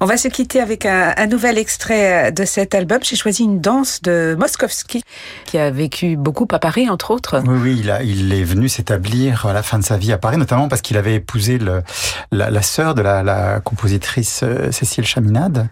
On 0.00 0.06
va 0.06 0.16
se 0.16 0.28
quitter 0.28 0.60
avec 0.60 0.86
un, 0.86 1.12
un, 1.16 1.26
nouvel 1.26 1.58
extrait 1.58 2.32
de 2.32 2.44
cet 2.44 2.74
album. 2.74 3.00
J'ai 3.02 3.16
choisi 3.16 3.42
une 3.42 3.60
danse 3.60 4.00
de 4.02 4.36
Moskowski 4.38 5.02
qui 5.44 5.58
a 5.58 5.70
vécu 5.70 6.16
beaucoup 6.16 6.46
à 6.52 6.58
Paris, 6.58 6.88
entre 6.88 7.10
autres. 7.10 7.42
Oui, 7.46 7.58
oui, 7.62 7.76
il, 7.80 7.90
a, 7.90 8.02
il 8.02 8.32
est 8.32 8.44
venu 8.44 8.68
s'établir 8.68 9.46
à 9.46 9.52
la 9.52 9.62
fin 9.62 9.78
de 9.78 9.84
sa 9.84 9.96
vie 9.96 10.12
à 10.12 10.18
Paris, 10.18 10.38
notamment 10.38 10.68
parce 10.68 10.80
qu'il 10.80 10.96
avait 10.96 11.16
épousé 11.16 11.58
le, 11.58 11.82
la, 12.32 12.50
la 12.50 12.62
sœur 12.62 12.94
de 12.94 13.02
la, 13.02 13.22
la, 13.22 13.60
compositrice 13.60 14.40
euh, 14.42 14.70
Cécile 14.70 15.04
Chaminade. 15.04 15.68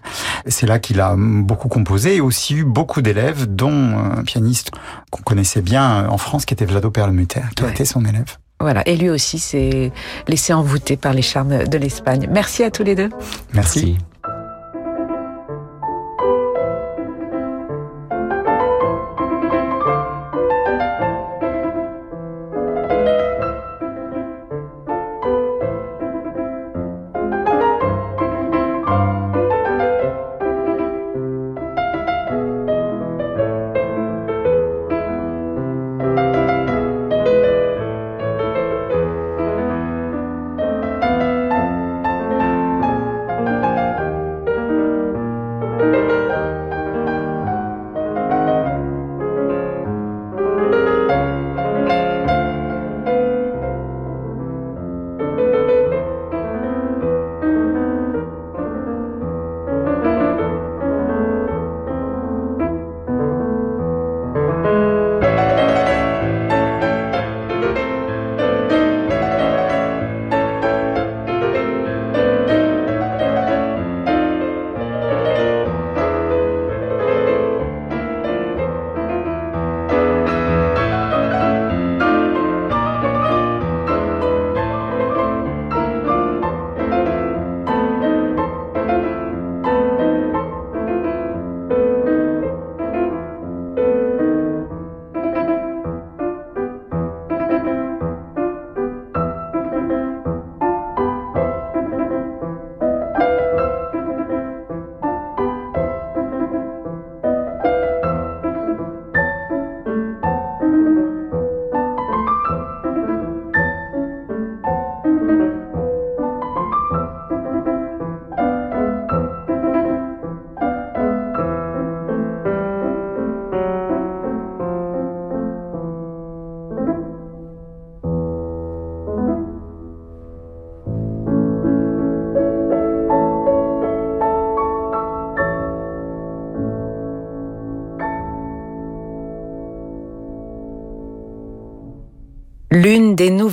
C'est 0.46 0.66
là 0.66 0.78
qu'il 0.78 1.00
a 1.00 1.14
beaucoup 1.16 1.68
composé 1.68 2.16
et 2.16 2.20
aussi 2.20 2.54
eu 2.54 2.64
beaucoup 2.64 3.00
d'élèves, 3.00 3.46
dont 3.46 3.98
un 3.98 4.22
pianiste 4.24 4.72
qu'on 5.10 5.22
connaissait 5.22 5.62
bien 5.62 6.08
en 6.08 6.18
France, 6.18 6.44
qui 6.44 6.54
était 6.54 6.63
Vlado 6.64 6.90
Perlmutter, 6.90 7.40
qui 7.54 7.62
ouais. 7.62 7.68
a 7.68 7.72
été 7.72 7.84
son 7.84 8.04
élève. 8.04 8.36
Voilà, 8.60 8.86
et 8.88 8.96
lui 8.96 9.10
aussi 9.10 9.38
s'est 9.38 9.92
laissé 10.28 10.52
envoûter 10.52 10.96
par 10.96 11.12
les 11.12 11.22
charmes 11.22 11.64
de 11.64 11.78
l'Espagne. 11.78 12.28
Merci 12.30 12.62
à 12.62 12.70
tous 12.70 12.84
les 12.84 12.94
deux. 12.94 13.10
Merci. 13.52 13.86
Merci. 13.92 13.98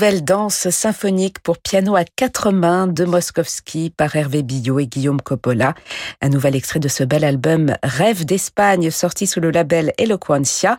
Nouvelles 0.02 0.26
danses 0.26 0.72
symphoniques 0.72 1.38
pour 1.44 1.60
piano 1.60 1.96
à 1.96 2.04
quatre 2.04 2.52
mains 2.52 2.88
de 2.88 3.06
Moskowski 3.06 3.94
par 3.96 4.16
Hervé 4.16 4.42
Billot 4.42 4.80
et 4.80 4.88
Guillaume 4.88 5.22
Coppola. 5.22 5.76
Un 6.24 6.30
nouvel 6.30 6.56
extrait 6.56 6.80
de 6.80 6.88
ce 6.88 7.04
bel 7.04 7.24
album 7.24 7.76
Rêve 7.84 8.26
d'Espagne 8.26 8.90
sorti 8.90 9.28
sous 9.28 9.40
le 9.40 9.52
label 9.52 9.94
Eloquencia. 10.00 10.78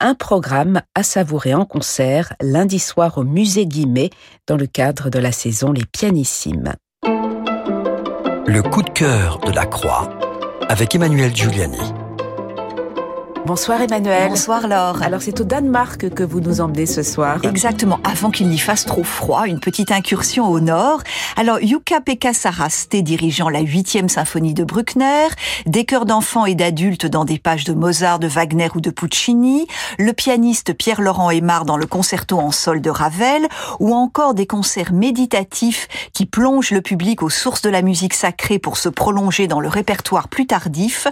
Un 0.00 0.14
programme 0.14 0.82
à 0.94 1.02
savourer 1.02 1.54
en 1.54 1.64
concert 1.64 2.34
lundi 2.42 2.78
soir 2.78 3.16
au 3.16 3.24
musée 3.24 3.64
Guimet 3.64 4.10
dans 4.46 4.58
le 4.58 4.66
cadre 4.66 5.08
de 5.08 5.18
la 5.18 5.32
saison 5.32 5.72
Les 5.72 5.86
Pianissimes. 5.90 6.74
Le 7.02 8.60
coup 8.60 8.82
de 8.82 8.90
cœur 8.90 9.38
de 9.46 9.50
la 9.50 9.64
Croix 9.64 10.10
avec 10.68 10.94
Emmanuel 10.94 11.34
Giuliani. 11.34 11.97
Bonsoir 13.48 13.80
Emmanuel. 13.80 14.28
Bonsoir 14.28 14.68
Laure. 14.68 15.02
Alors 15.02 15.22
c'est 15.22 15.40
au 15.40 15.44
Danemark 15.44 16.10
que 16.10 16.22
vous 16.22 16.40
nous 16.40 16.60
emmenez 16.60 16.84
ce 16.84 17.02
soir. 17.02 17.38
Exactement, 17.42 17.98
avant 18.04 18.30
qu'il 18.30 18.50
n'y 18.50 18.58
fasse 18.58 18.84
trop 18.84 19.04
froid, 19.04 19.46
une 19.46 19.58
petite 19.58 19.90
incursion 19.90 20.50
au 20.50 20.60
nord. 20.60 21.00
Alors 21.34 21.56
Jukka-Pekka 21.58 22.34
Saraste 22.34 22.94
dirigeant 22.96 23.48
la 23.48 23.62
8e 23.62 24.08
symphonie 24.08 24.52
de 24.52 24.64
Bruckner, 24.64 25.28
des 25.64 25.86
chœurs 25.86 26.04
d'enfants 26.04 26.44
et 26.44 26.54
d'adultes 26.54 27.06
dans 27.06 27.24
des 27.24 27.38
pages 27.38 27.64
de 27.64 27.72
Mozart, 27.72 28.18
de 28.18 28.26
Wagner 28.26 28.68
ou 28.74 28.82
de 28.82 28.90
Puccini, 28.90 29.66
le 29.98 30.12
pianiste 30.12 30.74
Pierre-Laurent 30.74 31.30
Aymar 31.30 31.64
dans 31.64 31.78
le 31.78 31.86
concerto 31.86 32.38
en 32.38 32.50
sol 32.50 32.82
de 32.82 32.90
Ravel, 32.90 33.48
ou 33.80 33.94
encore 33.94 34.34
des 34.34 34.46
concerts 34.46 34.92
méditatifs 34.92 35.88
qui 36.12 36.26
plongent 36.26 36.72
le 36.72 36.82
public 36.82 37.22
aux 37.22 37.30
sources 37.30 37.62
de 37.62 37.70
la 37.70 37.80
musique 37.80 38.12
sacrée 38.12 38.58
pour 38.58 38.76
se 38.76 38.90
prolonger 38.90 39.46
dans 39.46 39.60
le 39.60 39.68
répertoire 39.68 40.28
plus 40.28 40.46
tardif. 40.46 41.06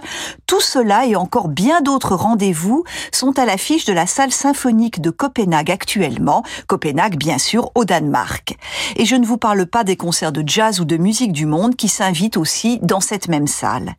Tout 0.45 0.61
cela 0.61 1.07
et 1.07 1.15
encore 1.15 1.47
bien 1.47 1.81
d'autres 1.81 2.26
rendez-vous 2.27 2.83
sont 3.13 3.39
à 3.39 3.45
l'affiche 3.45 3.85
de 3.85 3.93
la 3.93 4.05
salle 4.05 4.33
symphonique 4.33 4.99
de 4.99 5.11
Copenhague 5.11 5.71
actuellement, 5.71 6.43
Copenhague 6.67 7.17
bien 7.17 7.37
sûr 7.37 7.71
au 7.73 7.85
Danemark. 7.85 8.57
Et 8.97 9.05
je 9.05 9.15
ne 9.15 9.25
vous 9.25 9.37
parle 9.37 9.65
pas 9.65 9.85
des 9.85 9.95
concerts 9.95 10.33
de 10.33 10.43
jazz 10.45 10.81
ou 10.81 10.85
de 10.85 10.97
musique 10.97 11.31
du 11.31 11.45
monde 11.45 11.77
qui 11.77 11.87
s'invitent 11.87 12.35
aussi 12.35 12.79
dans 12.81 12.99
cette 12.99 13.29
même 13.29 13.47
salle. 13.47 13.93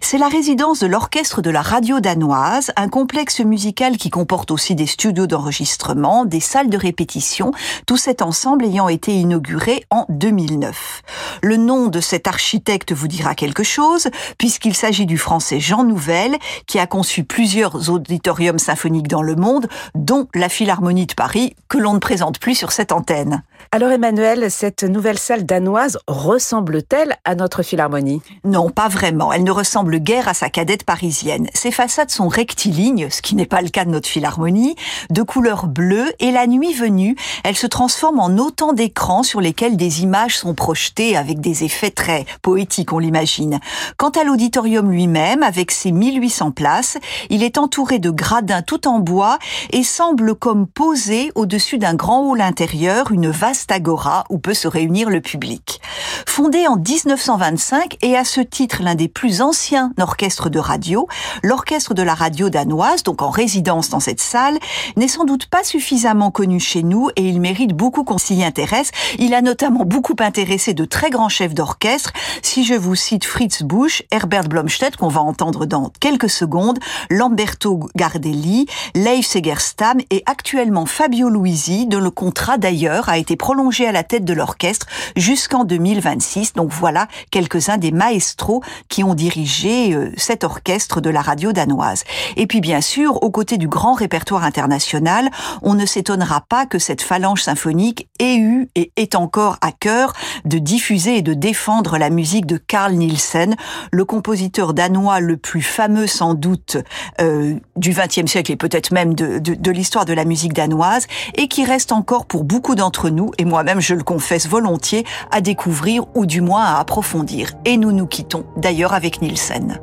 C'est 0.00 0.18
la 0.18 0.26
résidence 0.26 0.80
de 0.80 0.88
l'orchestre 0.88 1.40
de 1.40 1.50
la 1.50 1.62
radio 1.62 2.00
danoise, 2.00 2.72
un 2.74 2.88
complexe 2.88 3.38
musical 3.40 3.96
qui 3.96 4.10
comporte 4.10 4.50
aussi 4.50 4.74
des 4.74 4.86
studios 4.86 5.28
d'enregistrement, 5.28 6.24
des 6.24 6.40
salles 6.40 6.70
de 6.70 6.76
répétition, 6.76 7.52
tout 7.86 7.96
cet 7.96 8.22
ensemble 8.22 8.64
ayant 8.64 8.88
été 8.88 9.12
inauguré 9.14 9.84
en 9.90 10.04
2009. 10.08 11.02
Le 11.42 11.56
nom 11.56 11.86
de 11.86 12.00
cet 12.00 12.26
architecte 12.26 12.92
vous 12.92 13.06
dira 13.06 13.36
quelque 13.36 13.62
chose, 13.62 14.08
puisqu'il 14.36 14.74
s'agit 14.74 15.06
du 15.06 15.16
français 15.16 15.60
Jean 15.60 15.84
Nouvel, 15.84 16.36
qui 16.66 16.80
a 16.80 16.88
conçu 16.88 17.22
plusieurs 17.22 17.57
auditoriums 17.64 18.58
symphoniques 18.58 19.08
dans 19.08 19.22
le 19.22 19.36
monde, 19.36 19.68
dont 19.94 20.28
la 20.34 20.48
Philharmonie 20.48 21.06
de 21.06 21.14
Paris, 21.14 21.54
que 21.68 21.78
l'on 21.78 21.94
ne 21.94 21.98
présente 21.98 22.38
plus 22.38 22.54
sur 22.54 22.72
cette 22.72 22.92
antenne. 22.92 23.42
Alors 23.70 23.90
Emmanuel, 23.90 24.50
cette 24.50 24.82
nouvelle 24.82 25.18
salle 25.18 25.44
danoise 25.44 25.98
ressemble-t-elle 26.06 27.16
à 27.26 27.34
notre 27.34 27.62
Philharmonie? 27.62 28.22
Non, 28.42 28.70
pas 28.70 28.88
vraiment. 28.88 29.30
Elle 29.30 29.44
ne 29.44 29.50
ressemble 29.50 29.98
guère 29.98 30.26
à 30.26 30.32
sa 30.32 30.48
cadette 30.48 30.84
parisienne. 30.84 31.48
Ses 31.52 31.70
façades 31.70 32.08
sont 32.08 32.28
rectilignes, 32.28 33.10
ce 33.10 33.20
qui 33.20 33.34
n'est 33.34 33.44
pas 33.44 33.60
le 33.60 33.68
cas 33.68 33.84
de 33.84 33.90
notre 33.90 34.08
Philharmonie, 34.08 34.74
de 35.10 35.20
couleur 35.20 35.66
bleue, 35.66 36.10
et 36.18 36.30
la 36.30 36.46
nuit 36.46 36.72
venue, 36.72 37.14
elle 37.44 37.58
se 37.58 37.66
transforme 37.66 38.20
en 38.20 38.38
autant 38.38 38.72
d'écrans 38.72 39.22
sur 39.22 39.42
lesquels 39.42 39.76
des 39.76 40.02
images 40.02 40.38
sont 40.38 40.54
projetées 40.54 41.14
avec 41.14 41.38
des 41.38 41.64
effets 41.64 41.90
très 41.90 42.24
poétiques, 42.40 42.94
on 42.94 42.98
l'imagine. 42.98 43.60
Quant 43.98 44.10
à 44.10 44.24
l'auditorium 44.24 44.90
lui-même, 44.90 45.42
avec 45.42 45.72
ses 45.72 45.92
1800 45.92 46.52
places, 46.52 46.96
il 47.28 47.42
est 47.42 47.58
entouré 47.58 47.98
de 47.98 48.10
gradins 48.10 48.62
tout 48.62 48.88
en 48.88 48.98
bois 48.98 49.38
et 49.72 49.82
semble 49.82 50.34
comme 50.34 50.66
posé 50.66 51.32
au-dessus 51.34 51.76
d'un 51.76 51.94
grand 51.94 52.26
hall 52.30 52.40
intérieur, 52.40 53.12
une 53.12 53.28
vaste 53.28 53.57
vaste 53.66 54.24
où 54.30 54.38
peut 54.38 54.54
se 54.54 54.68
réunir 54.68 55.10
le 55.10 55.20
public. 55.20 55.80
Fondé 56.26 56.66
en 56.66 56.76
1925 56.76 57.96
et 58.02 58.16
à 58.16 58.24
ce 58.24 58.40
titre 58.40 58.82
l'un 58.82 58.94
des 58.94 59.08
plus 59.08 59.40
anciens 59.40 59.92
orchestres 60.00 60.50
de 60.50 60.58
radio, 60.58 61.08
l'orchestre 61.42 61.94
de 61.94 62.02
la 62.02 62.14
radio 62.14 62.50
danoise, 62.50 63.02
donc 63.02 63.22
en 63.22 63.30
résidence 63.30 63.88
dans 63.88 64.00
cette 64.00 64.20
salle, 64.20 64.58
n'est 64.96 65.08
sans 65.08 65.24
doute 65.24 65.46
pas 65.46 65.64
suffisamment 65.64 66.30
connu 66.30 66.60
chez 66.60 66.82
nous 66.82 67.10
et 67.16 67.22
il 67.22 67.40
mérite 67.40 67.72
beaucoup 67.72 68.04
qu'on 68.04 68.18
s'y 68.18 68.42
intéresse. 68.44 68.90
Il 69.18 69.34
a 69.34 69.42
notamment 69.42 69.84
beaucoup 69.84 70.16
intéressé 70.20 70.74
de 70.74 70.84
très 70.84 71.10
grands 71.10 71.28
chefs 71.28 71.54
d'orchestre. 71.54 72.12
Si 72.42 72.64
je 72.64 72.74
vous 72.74 72.94
cite 72.94 73.24
Fritz 73.24 73.62
Busch, 73.62 74.02
Herbert 74.10 74.48
Blomstedt, 74.48 74.96
qu'on 74.96 75.08
va 75.08 75.20
entendre 75.20 75.66
dans 75.66 75.90
quelques 76.00 76.30
secondes, 76.30 76.78
Lamberto 77.10 77.88
Gardelli, 77.96 78.66
Leif 78.94 79.26
Segerstam 79.26 79.98
et 80.10 80.22
actuellement 80.26 80.86
Fabio 80.86 81.28
Luisi, 81.28 81.86
dont 81.86 82.00
le 82.00 82.10
contrat 82.10 82.58
d'ailleurs 82.58 83.08
a 83.08 83.18
été 83.18 83.36
prolongé 83.48 83.86
à 83.86 83.92
la 83.92 84.02
tête 84.02 84.26
de 84.26 84.34
l'orchestre 84.34 84.86
jusqu'en 85.16 85.64
2026. 85.64 86.52
Donc 86.52 86.70
voilà 86.70 87.08
quelques-uns 87.30 87.78
des 87.78 87.92
maestros 87.92 88.60
qui 88.90 89.02
ont 89.02 89.14
dirigé 89.14 89.94
euh, 89.94 90.12
cet 90.18 90.44
orchestre 90.44 91.00
de 91.00 91.08
la 91.08 91.22
radio 91.22 91.52
danoise. 91.52 92.04
Et 92.36 92.46
puis 92.46 92.60
bien 92.60 92.82
sûr, 92.82 93.22
aux 93.22 93.30
côtés 93.30 93.56
du 93.56 93.66
grand 93.66 93.94
répertoire 93.94 94.44
international, 94.44 95.30
on 95.62 95.72
ne 95.72 95.86
s'étonnera 95.86 96.42
pas 96.46 96.66
que 96.66 96.78
cette 96.78 97.00
phalange 97.00 97.42
symphonique 97.42 98.10
ait 98.18 98.36
eu 98.36 98.68
et 98.74 98.92
est 98.96 99.14
encore 99.14 99.56
à 99.62 99.72
cœur 99.72 100.12
de 100.44 100.58
diffuser 100.58 101.16
et 101.16 101.22
de 101.22 101.32
défendre 101.32 101.96
la 101.96 102.10
musique 102.10 102.44
de 102.44 102.58
Carl 102.58 102.92
Nielsen, 102.92 103.56
le 103.90 104.04
compositeur 104.04 104.74
danois 104.74 105.20
le 105.20 105.38
plus 105.38 105.62
fameux 105.62 106.06
sans 106.06 106.34
doute 106.34 106.76
euh, 107.22 107.54
du 107.76 107.92
XXe 107.92 108.30
siècle 108.30 108.52
et 108.52 108.56
peut-être 108.56 108.92
même 108.92 109.14
de 109.14 109.70
l'histoire 109.70 110.04
de 110.04 110.12
la 110.12 110.26
musique 110.26 110.52
danoise, 110.52 111.06
et 111.34 111.48
qui 111.48 111.64
reste 111.64 111.92
encore 111.92 112.26
pour 112.26 112.44
beaucoup 112.44 112.74
d'entre 112.74 113.08
nous, 113.08 113.30
et 113.38 113.44
moi-même 113.44 113.80
je 113.80 113.94
le 113.94 114.02
confesse 114.02 114.48
volontiers, 114.48 115.04
à 115.30 115.40
découvrir 115.40 116.04
ou 116.14 116.26
du 116.26 116.40
moins 116.40 116.64
à 116.64 116.80
approfondir. 116.80 117.52
Et 117.64 117.76
nous 117.76 117.92
nous 117.92 118.06
quittons 118.06 118.44
d'ailleurs 118.56 118.92
avec 118.92 119.22
Nielsen. 119.22 119.80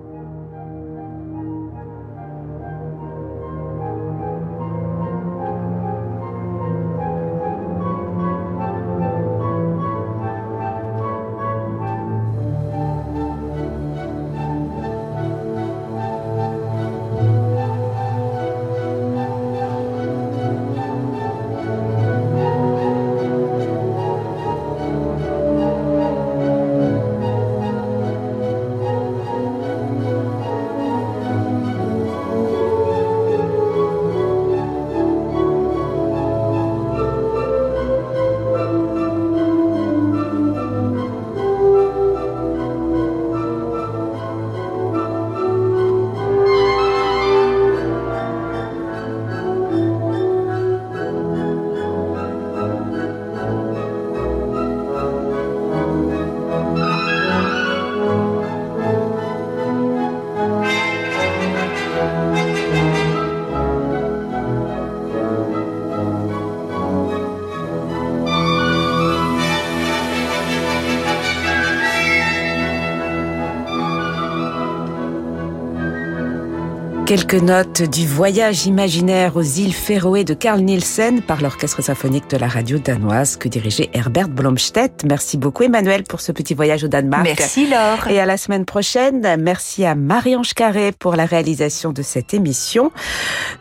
Quelques 77.16 77.36
notes 77.36 77.82
du 77.82 78.06
voyage 78.06 78.66
imaginaire 78.66 79.38
aux 79.38 79.42
îles 79.42 79.74
Féroé 79.74 80.26
de 80.26 80.34
Carl 80.34 80.60
Nielsen 80.60 81.22
par 81.22 81.42
l'Orchestre 81.42 81.82
symphonique 81.82 82.30
de 82.30 82.36
la 82.36 82.50
radio 82.50 82.78
danoise 82.78 83.38
que 83.38 83.48
dirigeait 83.48 83.90
Herbert 83.94 84.28
Blomstedt. 84.28 85.06
Merci 85.06 85.38
beaucoup 85.38 85.64
Emmanuel 85.64 86.04
pour 86.04 86.20
ce 86.20 86.34
petit 86.34 86.54
voyage 86.54 86.84
au 86.84 86.90
Danemark. 86.90 87.24
Merci 87.24 87.70
Laure. 87.70 88.10
Et 88.10 88.20
à 88.20 88.26
la 88.26 88.36
semaine 88.36 88.66
prochaine. 88.66 89.38
Merci 89.40 89.86
à 89.86 89.96
Marie-Ange 89.96 90.54
Carré 90.56 90.92
pour 90.92 91.16
la 91.16 91.26
réalisation 91.26 91.94
de 91.94 92.02
cette 92.02 92.34
émission. 92.34 92.92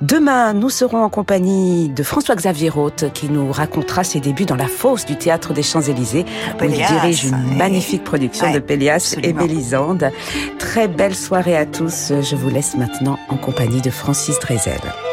Demain, 0.00 0.52
nous 0.52 0.68
serons 0.68 1.04
en 1.04 1.08
compagnie 1.08 1.90
de 1.90 2.02
François-Xavier 2.02 2.70
Roth 2.70 3.04
qui 3.14 3.28
nous 3.28 3.52
racontera 3.52 4.02
ses 4.02 4.18
débuts 4.18 4.46
dans 4.46 4.56
la 4.56 4.66
fosse 4.66 5.06
du 5.06 5.16
théâtre 5.16 5.52
des 5.52 5.62
Champs-Élysées 5.62 6.24
où 6.60 6.64
il 6.64 6.72
dirige 6.72 7.22
une 7.26 7.56
magnifique 7.56 8.02
production 8.02 8.50
de 8.50 8.58
Pélias 8.58 9.14
et 9.22 9.32
Mélisande. 9.32 10.10
Très 10.58 10.88
belle 10.88 11.14
soirée 11.14 11.56
à 11.56 11.66
tous. 11.66 12.10
Je 12.20 12.34
vous 12.34 12.50
laisse 12.50 12.74
maintenant 12.74 13.16
en 13.28 13.43
compagnie 13.44 13.82
de 13.82 13.90
Francis 13.90 14.38
Drezel. 14.38 15.03